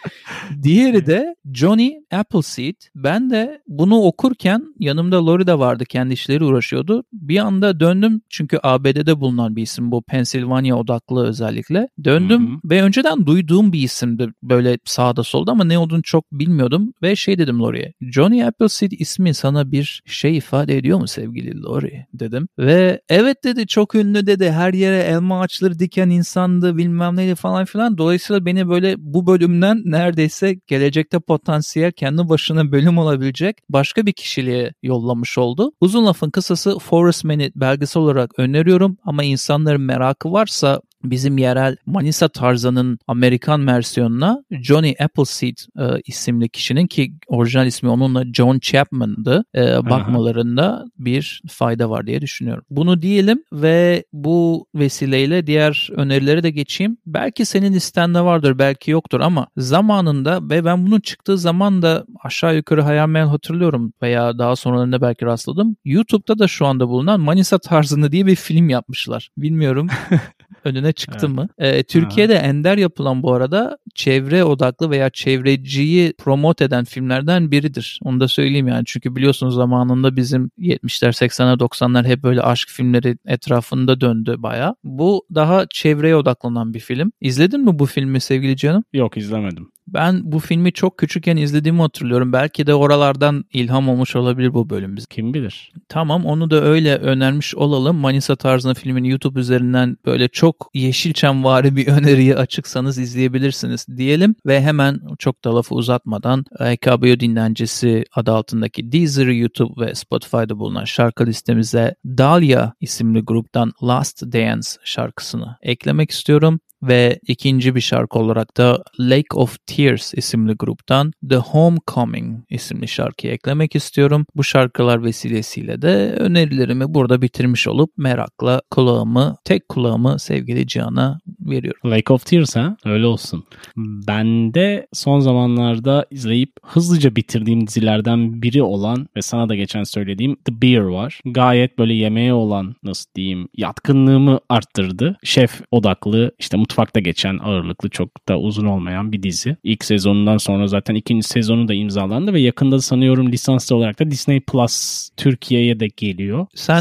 Diğeri 0.63 1.07
de 1.07 1.35
Johnny 1.55 1.93
Appleseed. 2.13 2.75
Ben 2.95 3.31
de 3.31 3.61
bunu 3.69 4.01
okurken 4.01 4.75
yanımda 4.79 5.27
Lori 5.27 5.47
de 5.47 5.59
vardı 5.59 5.85
kendi 5.85 6.15
işleri 6.15 6.45
uğraşıyordu. 6.45 7.05
Bir 7.13 7.39
anda 7.39 7.81
döndüm 7.81 8.21
çünkü 8.29 8.59
ABD'de 8.63 9.21
bulunan 9.21 9.57
bir 9.57 9.63
isim 9.63 9.91
bu 9.91 10.03
Pennsylvania 10.03 10.77
odaklı 10.77 11.27
özellikle. 11.27 11.89
Döndüm 12.05 12.49
Hı-hı. 12.49 12.61
ve 12.65 12.83
önceden 12.83 13.27
duyduğum 13.27 13.73
bir 13.73 13.83
isimdi 13.83 14.29
böyle 14.43 14.79
sağda 14.85 15.23
solda 15.23 15.53
ama 15.53 15.65
ne 15.65 15.79
olduğunu 15.79 16.03
çok 16.03 16.25
bilmiyordum 16.33 16.93
ve 17.03 17.17
şey 17.17 17.39
dedim 17.39 17.61
Lori'ye 17.61 17.88
Johnny 18.01 18.45
Appleseed 18.45 18.93
ismi 18.93 19.35
sana 19.35 19.73
bir 19.73 20.03
şey 20.07 20.37
ifade 20.37 20.77
ediyor 20.77 20.99
mu 20.99 21.07
sevgili 21.07 21.63
Lori 21.63 22.07
dedim. 22.13 22.49
Ve 22.59 23.01
evet 23.09 23.45
dedi 23.45 23.67
çok 23.67 23.95
ünlü 23.95 24.27
dedi 24.27 24.51
her 24.51 24.75
yere 24.75 24.99
elma 24.99 25.41
ağaçları 25.41 25.79
diken 25.79 26.11
insandı 26.11 26.77
bilmem 26.77 27.17
neydi 27.17 27.35
falan 27.35 27.65
filan. 27.65 27.99
Dolayısıyla 27.99 28.47
beni 28.47 28.69
böyle 28.69 28.95
bu 28.99 29.27
bölümden 29.27 29.83
neredeyse 29.85 30.55
gelecekte 30.67 31.21
potansiyel 31.21 31.93
kendi 31.93 32.29
başına 32.29 32.73
bölüm 32.73 32.99
olabilecek 32.99 33.57
başka 33.69 34.07
bir 34.07 34.13
kişiliğe 34.13 34.73
yollamış 34.83 35.39
oldu. 35.39 35.73
Uzun 35.81 36.07
lafın 36.07 36.31
kısası 36.31 36.79
Forest 36.79 37.25
Man'i 37.25 37.53
belgesel 37.57 38.03
olarak 38.03 38.39
öneriyorum 38.39 38.97
ama 39.05 39.25
insanların 39.25 39.81
merakı 39.81 40.33
varsa 40.33 40.81
bizim 41.05 41.39
yerel 41.39 41.77
Manisa 41.87 42.29
Tarzan'ın 42.29 42.99
Amerikan 43.07 43.67
versiyonuna 43.67 44.45
Johnny 44.51 44.95
Appleseed 45.01 45.57
e, 45.79 46.01
isimli 46.07 46.49
kişinin 46.49 46.87
ki 46.87 47.13
orijinal 47.27 47.67
ismi 47.67 47.89
onunla 47.89 48.25
John 48.33 48.59
Chapman'dı 48.59 49.45
e, 49.55 49.61
bakmalarında 49.91 50.85
bir 50.99 51.43
fayda 51.49 51.91
var 51.91 52.07
diye 52.07 52.21
düşünüyorum. 52.21 52.65
Bunu 52.71 53.03
diyelim 53.03 53.43
ve 53.53 54.05
bu 54.13 54.67
vesileyle 54.75 55.47
diğer 55.47 55.89
önerileri 55.93 56.43
de 56.43 56.51
geçeyim. 56.51 56.97
Belki 57.07 57.45
senin 57.45 57.73
listende 57.73 58.21
vardır 58.21 58.59
belki 58.59 58.91
yoktur 58.91 59.21
ama 59.21 59.47
zamanında 59.57 60.41
ve 60.43 60.65
ben 60.65 60.87
bunun 60.87 61.01
çıktığı 61.01 61.39
zaman 61.39 61.83
da 61.83 62.05
aşağı 62.25 62.57
yukarı 62.57 62.83
hayal 62.83 63.09
meyal 63.09 63.29
hatırlıyorum 63.29 63.93
veya 64.03 64.39
daha 64.39 64.57
sonralarında 64.57 65.01
belki 65.01 65.27
rastladım. 65.27 65.77
YouTube'da 65.85 66.39
da 66.39 66.49
şu 66.49 66.67
anda 66.67 66.89
bulunan 66.89 67.21
Manisa 67.21 67.59
Tarzanı 67.59 68.13
diye 68.13 68.27
bir 68.27 68.37
film 68.37 68.69
yapmışlar. 68.69 69.31
Bilmiyorum 69.37 69.89
önüne 70.65 70.88
çıktı 70.93 71.27
evet. 71.27 71.37
mı? 71.37 71.49
Ee, 71.59 71.83
Türkiye'de 71.83 72.39
ha. 72.39 72.47
ender 72.47 72.79
yapılan 72.79 73.23
bu 73.23 73.33
arada 73.33 73.79
çevre 73.95 74.45
odaklı 74.45 74.91
veya 74.91 75.11
çevreciyi 75.11 76.13
promote 76.19 76.65
eden 76.65 76.85
filmlerden 76.85 77.51
biridir. 77.51 78.01
Onu 78.05 78.21
da 78.21 78.29
söyleyeyim 78.29 78.69
yani. 78.69 78.83
Çünkü 78.87 79.17
biliyorsunuz 79.17 79.55
zamanında 79.55 80.17
bizim 80.17 80.51
70'ler 80.59 81.09
80'ler 81.09 81.59
90'lar 81.59 82.07
hep 82.07 82.23
böyle 82.23 82.43
aşk 82.43 82.69
filmleri 82.69 83.19
etrafında 83.27 84.01
döndü 84.01 84.35
baya. 84.39 84.75
Bu 84.85 85.27
daha 85.35 85.67
çevreye 85.71 86.17
odaklanan 86.17 86.75
bir 86.75 86.81
film. 86.81 87.13
İzledin 87.21 87.61
mi 87.61 87.79
bu 87.79 87.87
filmi 87.87 88.21
sevgili 88.21 88.57
canım? 88.57 88.85
Yok 88.93 89.17
izlemedim. 89.17 89.71
Ben 89.95 90.33
bu 90.33 90.39
filmi 90.39 90.73
çok 90.73 90.99
küçükken 90.99 91.37
izlediğimi 91.37 91.81
hatırlıyorum. 91.81 92.33
Belki 92.33 92.67
de 92.67 92.75
oralardan 92.75 93.45
ilham 93.53 93.89
olmuş 93.89 94.17
olabilir 94.17 94.55
bu 94.55 94.71
bölüm 94.71 94.97
bize. 94.97 95.07
Kim 95.11 95.35
bilir. 95.35 95.73
Tamam 95.89 96.27
onu 96.27 96.51
da 96.51 96.63
öyle 96.63 96.97
önermiş 96.97 97.55
olalım. 97.55 97.97
Manisa 97.97 98.37
tarzında 98.37 98.75
filmin 98.75 99.05
YouTube 99.05 99.41
üzerinden 99.41 99.97
böyle 100.07 100.29
çok 100.29 100.71
Yeşilçamvari 100.75 101.77
bir 101.77 101.87
öneriyi 101.99 102.37
açıksanız 102.37 102.99
izleyebilirsiniz 102.99 103.87
diyelim. 103.97 104.35
Ve 104.47 104.61
hemen 104.61 105.01
çok 105.19 105.45
da 105.45 105.57
lafı 105.57 105.75
uzatmadan 105.75 106.45
EKBO 106.61 107.21
dinlencesi 107.21 108.05
adı 108.15 108.33
altındaki 108.33 108.93
Deezer, 108.93 109.27
YouTube 109.27 109.87
ve 109.87 109.95
Spotify'da 109.95 110.59
bulunan 110.59 110.85
şarkı 110.85 111.27
listemize 111.27 111.95
Dahlia 112.07 112.73
isimli 112.81 113.21
gruptan 113.21 113.73
Last 113.83 114.23
Dance 114.23 114.69
şarkısını 114.85 115.57
eklemek 115.63 116.11
istiyorum 116.11 116.61
ve 116.83 117.21
ikinci 117.29 117.75
bir 117.75 117.81
şarkı 117.81 118.19
olarak 118.19 118.57
da 118.57 118.83
Lake 119.01 119.35
of 119.35 119.57
Tears 119.67 120.15
isimli 120.15 120.53
gruptan 120.53 121.13
The 121.31 121.37
Homecoming 121.37 122.45
isimli 122.51 122.89
şarkıyı 122.89 123.33
eklemek 123.33 123.77
istiyorum. 123.77 124.27
Bu 124.37 124.45
şarkılar 124.45 125.05
vesilesiyle 125.05 125.83
de 125.83 126.13
önerilerimi 126.19 126.95
burada 126.95 127.23
bitirmiş 127.23 127.69
olup 127.69 127.91
merakla 127.97 128.63
kulağımı, 128.71 129.37
tek 129.45 129.69
kulağımı 129.69 130.19
sevgili 130.19 130.67
Cihan'a 130.67 131.19
veriyorum. 131.51 131.91
Lake 131.91 132.13
of 132.13 132.27
Tears 132.27 132.57
ha? 132.57 132.77
Öyle 132.85 133.07
olsun. 133.07 133.45
Ben 133.77 134.55
de 134.55 134.87
son 134.93 135.21
zamanlarda 135.21 136.07
izleyip 136.11 136.53
hızlıca 136.63 137.17
bitirdiğim 137.17 137.67
dizilerden 137.67 138.43
biri 138.43 138.63
olan 138.63 139.09
ve 139.17 139.23
sana 139.23 139.49
da 139.49 139.55
geçen 139.55 139.83
söylediğim 139.83 140.37
The 140.45 140.63
Bear 140.63 140.83
var. 140.83 141.21
Gayet 141.25 141.79
böyle 141.79 141.95
yemeğe 141.95 142.33
olan 142.33 142.75
nasıl 142.83 143.11
diyeyim 143.15 143.49
yatkınlığımı 143.57 144.41
arttırdı. 144.49 145.17
Şef 145.25 145.61
odaklı 145.71 146.33
işte 146.39 146.57
mutfakta 146.57 147.01
geçen 147.01 147.39
ağırlıklı 147.39 147.89
çok 147.89 148.29
da 148.29 148.39
uzun 148.39 148.67
olmayan 148.67 149.13
bir 149.13 149.23
dizi. 149.23 149.57
İlk 149.63 149.85
sezonundan 149.85 150.37
sonra 150.37 150.67
zaten 150.67 150.95
ikinci 150.95 151.29
sezonu 151.29 151.69
da 151.69 151.75
imzalandı 151.75 152.33
ve 152.33 152.41
yakında 152.41 152.81
sanıyorum 152.81 153.33
lisanslı 153.33 153.77
olarak 153.77 154.01
da 154.01 154.11
Disney 154.11 154.41
Plus 154.41 155.09
Türkiye'ye 155.17 155.81
de 155.81 155.89
geliyor. 155.97 156.47
Sen 156.55 156.81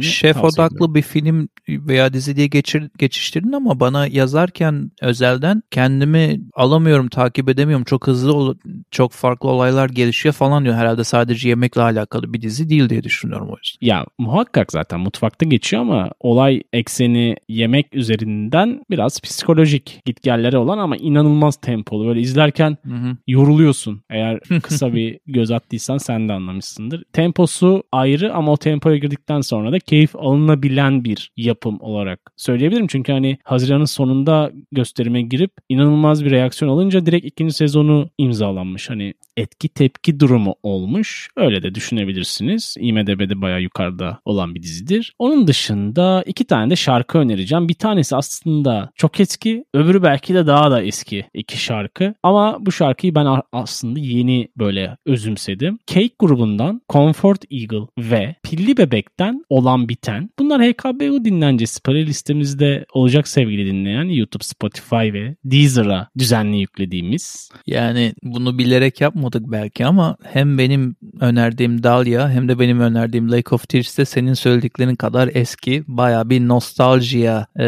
şef 0.00 0.44
odaklı 0.44 0.76
ediyorum. 0.76 0.94
bir 0.94 1.02
film 1.02 1.48
veya 1.68 2.12
dizi 2.12 2.36
diye 2.36 2.46
geçir, 2.46 2.90
geçiştirdin 2.98 3.52
ama 3.52 3.80
bana 3.80 3.97
yazarken 4.06 4.90
özelden 5.02 5.62
kendimi 5.70 6.40
alamıyorum, 6.54 7.08
takip 7.08 7.48
edemiyorum. 7.48 7.84
Çok 7.84 8.06
hızlı, 8.06 8.56
çok 8.90 9.12
farklı 9.12 9.48
olaylar 9.48 9.88
gelişiyor 9.88 10.32
falan 10.32 10.64
diyor. 10.64 10.74
Herhalde 10.74 11.04
sadece 11.04 11.48
yemekle 11.48 11.82
alakalı 11.82 12.34
bir 12.34 12.40
dizi 12.40 12.68
değil 12.68 12.88
diye 12.88 13.04
düşünüyorum 13.04 13.48
o 13.48 13.56
yüzden. 13.56 13.86
Ya 13.86 14.06
muhakkak 14.18 14.72
zaten 14.72 15.00
mutfakta 15.00 15.46
geçiyor 15.46 15.82
ama 15.82 16.10
olay 16.20 16.62
ekseni 16.72 17.36
yemek 17.48 17.94
üzerinden 17.94 18.84
biraz 18.90 19.20
psikolojik 19.20 20.00
gitgelleri 20.04 20.56
olan 20.56 20.78
ama 20.78 20.96
inanılmaz 20.96 21.56
tempolu. 21.56 22.06
Böyle 22.06 22.20
izlerken 22.20 22.76
hı 22.84 22.94
hı. 22.94 23.16
yoruluyorsun. 23.26 24.02
Eğer 24.10 24.40
kısa 24.62 24.94
bir 24.94 25.20
göz 25.26 25.50
attıysan 25.50 25.98
sen 25.98 26.28
de 26.28 26.32
anlamışsındır. 26.32 27.04
Temposu 27.12 27.82
ayrı 27.92 28.34
ama 28.34 28.52
o 28.52 28.56
tempoya 28.56 28.96
girdikten 28.96 29.40
sonra 29.40 29.72
da 29.72 29.78
keyif 29.78 30.16
alınabilen 30.16 31.04
bir 31.04 31.32
yapım 31.36 31.80
olarak 31.80 32.20
söyleyebilirim. 32.36 32.86
Çünkü 32.86 33.12
hani 33.12 33.38
Haziran'ın 33.44 33.84
sonunda 33.88 34.52
gösterime 34.72 35.22
girip 35.22 35.50
inanılmaz 35.68 36.24
bir 36.24 36.30
reaksiyon 36.30 36.72
alınca 36.72 37.06
direkt 37.06 37.26
ikinci 37.26 37.54
sezonu 37.54 38.10
imzalanmış. 38.18 38.90
Hani 38.90 39.14
etki 39.36 39.68
tepki 39.68 40.20
durumu 40.20 40.54
olmuş. 40.62 41.28
Öyle 41.36 41.62
de 41.62 41.74
düşünebilirsiniz. 41.74 42.74
IMDB'de 42.80 43.40
bayağı 43.40 43.62
yukarıda 43.62 44.18
olan 44.24 44.54
bir 44.54 44.62
dizidir. 44.62 45.14
Onun 45.18 45.46
dışında 45.46 46.22
iki 46.26 46.44
tane 46.44 46.70
de 46.70 46.76
şarkı 46.76 47.18
önereceğim. 47.18 47.68
Bir 47.68 47.74
tanesi 47.74 48.16
aslında 48.16 48.90
çok 48.94 49.20
eski. 49.20 49.64
Öbürü 49.74 50.02
belki 50.02 50.34
de 50.34 50.46
daha 50.46 50.70
da 50.70 50.82
eski 50.82 51.24
iki 51.34 51.62
şarkı. 51.62 52.14
Ama 52.22 52.56
bu 52.60 52.72
şarkıyı 52.72 53.14
ben 53.14 53.26
aslında 53.52 54.00
yeni 54.00 54.48
böyle 54.56 54.96
özümsedim. 55.06 55.78
Cake 55.86 56.14
grubundan 56.18 56.80
Comfort 56.88 57.44
Eagle 57.50 57.86
ve 57.98 58.34
Pilli 58.42 58.76
Bebek'ten 58.76 59.44
Olan 59.48 59.88
Biten. 59.88 60.30
Bunlar 60.38 60.62
HKBU 60.62 61.24
dinlencesi 61.24 61.82
playlistemizde 61.82 62.86
olacak 62.92 63.28
sevgili 63.28 63.67
dinleyen 63.68 64.04
YouTube, 64.04 64.44
Spotify 64.44 65.12
ve 65.12 65.36
Deezer'a 65.44 66.08
düzenli 66.18 66.56
yüklediğimiz. 66.56 67.50
Yani 67.66 68.12
bunu 68.22 68.58
bilerek 68.58 69.00
yapmadık 69.00 69.42
belki 69.46 69.86
ama 69.86 70.16
hem 70.24 70.58
benim 70.58 70.96
önerdiğim 71.20 71.82
Dahlia 71.82 72.30
hem 72.30 72.48
de 72.48 72.58
benim 72.58 72.80
önerdiğim 72.80 73.32
Lake 73.32 73.54
of 73.54 73.68
Tears 73.68 73.98
de 73.98 74.04
senin 74.04 74.34
söylediklerin 74.34 74.94
kadar 74.94 75.30
eski. 75.34 75.84
Baya 75.86 76.30
bir 76.30 76.48
nostaljiya 76.48 77.46
e, 77.58 77.64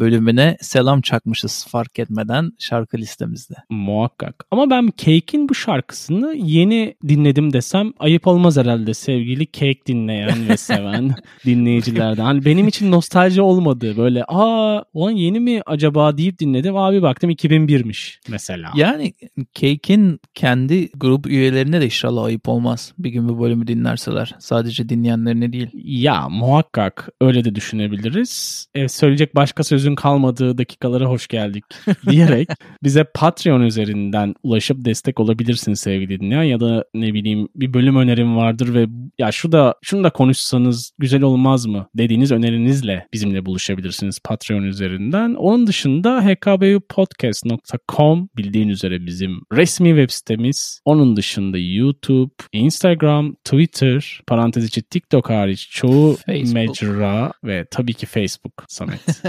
bölümüne 0.00 0.56
selam 0.60 1.00
çakmışız 1.00 1.66
fark 1.68 1.98
etmeden 1.98 2.52
şarkı 2.58 2.98
listemizde. 2.98 3.54
Muhakkak. 3.70 4.44
Ama 4.50 4.70
ben 4.70 4.90
Cake'in 4.96 5.48
bu 5.48 5.54
şarkısını 5.54 6.34
yeni 6.34 6.94
dinledim 7.08 7.52
desem 7.52 7.92
ayıp 7.98 8.26
olmaz 8.26 8.56
herhalde 8.56 8.94
sevgili 8.94 9.46
Cake 9.52 9.86
dinleyen 9.86 10.48
ve 10.48 10.56
seven 10.56 11.14
dinleyicilerden. 11.44 12.24
Hani 12.24 12.44
benim 12.44 12.68
için 12.68 12.90
nostalji 12.90 13.42
olmadı. 13.42 13.94
Böyle 13.96 14.24
aa 14.28 14.84
ulan 14.94 15.10
yeni 15.10 15.40
mi 15.42 15.62
acaba 15.66 16.18
deyip 16.18 16.38
dinledim. 16.38 16.76
Abi 16.76 17.02
baktım 17.02 17.30
2001'miş 17.30 18.18
mesela. 18.28 18.70
Yani 18.76 19.12
Cake'in 19.54 20.20
kendi 20.34 20.90
grup 20.90 21.26
üyelerine 21.26 21.80
de 21.80 21.84
inşallah 21.84 22.24
ayıp 22.24 22.48
olmaz. 22.48 22.92
Bir 22.98 23.10
gün 23.10 23.28
bu 23.28 23.40
bölümü 23.40 23.66
dinlerseler. 23.66 24.34
Sadece 24.38 24.88
dinleyenlerine 24.88 25.52
değil. 25.52 25.68
Ya 25.74 26.28
muhakkak 26.28 27.08
öyle 27.20 27.44
de 27.44 27.54
düşünebiliriz. 27.54 28.66
E, 28.74 28.88
söyleyecek 28.88 29.34
başka 29.34 29.64
sözün 29.64 29.94
kalmadığı 29.94 30.58
dakikalara 30.58 31.04
hoş 31.04 31.28
geldik 31.28 31.64
diyerek 32.10 32.48
bize 32.82 33.04
Patreon 33.04 33.60
üzerinden 33.60 34.34
ulaşıp 34.42 34.84
destek 34.84 35.20
olabilirsiniz 35.20 35.80
sevgili 35.80 36.20
dinleyen 36.20 36.42
ya 36.42 36.60
da 36.60 36.84
ne 36.94 37.14
bileyim 37.14 37.48
bir 37.54 37.74
bölüm 37.74 37.96
önerim 37.96 38.36
vardır 38.36 38.74
ve 38.74 38.86
ya 39.18 39.32
şu 39.32 39.52
da 39.52 39.74
şunu 39.82 40.04
da 40.04 40.10
konuşsanız 40.10 40.92
güzel 40.98 41.22
olmaz 41.22 41.66
mı 41.66 41.86
dediğiniz 41.94 42.32
önerinizle 42.32 43.06
bizimle 43.12 43.46
buluşabilirsiniz 43.46 44.18
Patreon 44.24 44.62
üzerinden. 44.62 45.31
Onun 45.34 45.66
dışında 45.66 46.24
hkbupodcast.com 46.24 48.28
bildiğin 48.36 48.68
üzere 48.68 49.06
bizim 49.06 49.40
resmi 49.52 49.88
web 49.88 50.10
sitemiz. 50.10 50.80
Onun 50.84 51.16
dışında 51.16 51.58
YouTube, 51.58 52.32
Instagram, 52.52 53.34
Twitter, 53.34 54.20
parantez 54.26 54.64
içi 54.64 54.82
TikTok 54.82 55.30
hariç 55.30 55.68
çoğu 55.70 56.16
Facebook. 56.16 56.54
mecra 56.54 57.32
ve 57.44 57.66
tabii 57.70 57.94
ki 57.94 58.06
Facebook 58.06 58.64
Samet. 58.68 59.00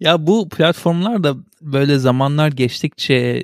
ya 0.00 0.26
bu 0.26 0.48
platformlar 0.48 1.24
da 1.24 1.36
böyle 1.64 1.98
zamanlar 1.98 2.48
geçtikçe 2.48 3.42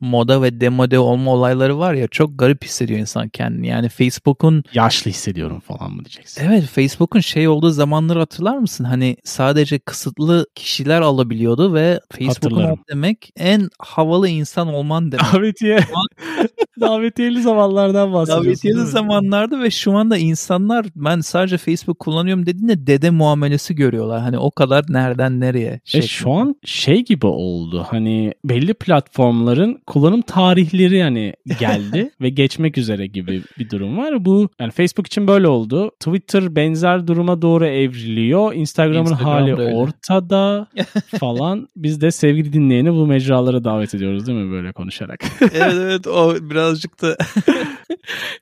moda 0.00 0.42
ve 0.42 0.60
demode 0.60 0.98
olma 0.98 1.32
olayları 1.32 1.78
var 1.78 1.94
ya 1.94 2.08
çok 2.08 2.38
garip 2.38 2.64
hissediyor 2.64 3.00
insan 3.00 3.28
kendini. 3.28 3.66
Yani 3.66 3.88
Facebook'un 3.88 4.64
yaşlı 4.74 5.10
hissediyorum 5.10 5.60
falan 5.60 5.92
mı 5.92 6.04
diyeceksin? 6.04 6.44
Evet 6.44 6.64
Facebook'un 6.64 7.20
şey 7.20 7.48
olduğu 7.48 7.70
zamanları 7.70 8.18
hatırlar 8.18 8.58
mısın? 8.58 8.84
Hani 8.84 9.16
sadece 9.24 9.78
kısıtlı 9.78 10.46
kişiler 10.54 11.00
alabiliyordu 11.00 11.74
ve 11.74 12.00
Facebook'un 12.18 12.78
demek 12.90 13.32
en 13.36 13.68
havalı 13.78 14.28
insan 14.28 14.68
olman 14.68 15.12
demek. 15.12 15.32
Davetiye. 15.32 15.78
Davetiyeli 16.80 17.42
zamanlardan 17.42 18.12
bahsediyorsun. 18.12 18.46
Davetiyeli 18.46 18.86
zamanlarda 18.86 19.62
ve 19.62 19.70
şu 19.70 19.92
anda 19.92 20.16
insanlar 20.16 20.86
ben 20.96 21.20
sadece 21.20 21.58
Facebook 21.58 21.98
kullanıyorum 21.98 22.46
dediğinde 22.46 22.86
dede 22.86 23.10
muamelesi 23.10 23.74
görüyorlar. 23.74 24.20
Hani 24.20 24.38
o 24.38 24.50
kadar 24.50 24.84
nereden 24.88 25.40
nereye. 25.40 25.80
E 25.94 26.02
şu 26.02 26.30
an 26.32 26.56
şey 26.64 27.04
gibi 27.04 27.26
oldu 27.26 27.59
oldu. 27.60 27.86
Hani 27.90 28.34
belli 28.44 28.74
platformların 28.74 29.80
kullanım 29.86 30.22
tarihleri 30.22 30.96
yani 30.96 31.34
geldi 31.60 32.10
ve 32.20 32.28
geçmek 32.28 32.78
üzere 32.78 33.06
gibi 33.06 33.42
bir 33.58 33.70
durum 33.70 33.98
var. 33.98 34.24
Bu 34.24 34.48
yani 34.60 34.70
Facebook 34.70 35.06
için 35.06 35.26
böyle 35.26 35.48
oldu. 35.48 35.90
Twitter 36.00 36.56
benzer 36.56 37.06
duruma 37.06 37.42
doğru 37.42 37.66
evriliyor. 37.66 38.54
Instagram'ın 38.54 39.00
Instagram 39.00 39.32
hali 39.32 39.52
öyle. 39.52 39.74
ortada 39.74 40.66
falan. 41.18 41.68
Biz 41.76 42.00
de 42.00 42.10
sevgili 42.10 42.52
dinleyeni 42.52 42.92
bu 42.92 43.06
mecralara 43.06 43.64
davet 43.64 43.94
ediyoruz 43.94 44.26
değil 44.26 44.38
mi 44.38 44.52
böyle 44.52 44.72
konuşarak? 44.72 45.20
evet 45.40 45.74
evet 45.74 46.06
o 46.06 46.34
birazcık 46.40 47.02
da 47.02 47.16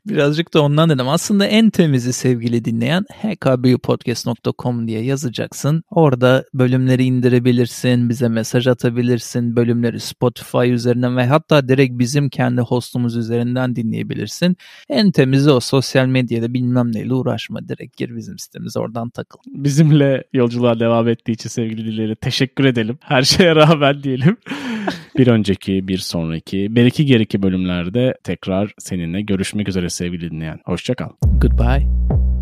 birazcık 0.07 0.55
da 0.55 0.63
ondan 0.63 0.91
dedim. 0.91 1.09
Aslında 1.09 1.47
en 1.47 1.71
temizi 1.71 2.13
sevgili 2.13 2.65
dinleyen 2.65 3.05
hkbpodcast.com 3.23 4.89
diye 4.89 5.05
yazacaksın. 5.05 5.83
Orada 5.91 6.45
bölümleri 6.55 7.05
indirebilirsin, 7.05 8.09
bize 8.09 8.29
mesaj 8.29 8.67
atabilirsin 8.67 8.98
dinleyebilirsin. 8.99 9.57
Bölümleri 9.57 10.01
Spotify 10.01 10.73
üzerinden 10.73 11.17
ve 11.17 11.27
hatta 11.27 11.69
direkt 11.69 11.99
bizim 11.99 12.29
kendi 12.29 12.61
hostumuz 12.61 13.17
üzerinden 13.17 13.77
dinleyebilirsin. 13.77 14.57
En 14.89 15.11
temizi 15.11 15.51
o 15.51 15.61
sosyal 15.61 16.07
medyada 16.07 16.55
bilmem 16.55 16.93
neyle 16.93 17.15
uğraşma. 17.15 17.69
Direkt 17.69 17.97
gir 17.97 18.17
bizim 18.17 18.39
sitemize 18.39 18.81
oradan 18.81 19.11
takıl. 19.11 19.39
Bizimle 19.47 20.25
yolculuğa 20.33 20.81
devam 20.81 21.09
ettiği 21.09 21.33
için 21.33 21.49
sevgili 21.49 21.79
dinleyicileri 21.79 22.17
teşekkür 22.17 22.65
edelim. 22.65 22.99
Her 23.01 23.23
şeye 23.23 23.55
rağmen 23.55 24.03
diyelim. 24.03 24.37
bir 25.19 25.27
önceki, 25.27 25.89
bir 25.89 25.99
sonraki, 25.99 26.67
belki 26.71 27.07
geriki 27.07 27.43
bölümlerde 27.43 28.15
tekrar 28.25 28.73
seninle 28.79 29.23
görüşmek 29.23 29.69
üzere 29.69 29.89
sevgili 29.91 30.31
dinleyen. 30.31 30.61
Hoşçakal. 30.65 31.09
Goodbye. 31.41 32.38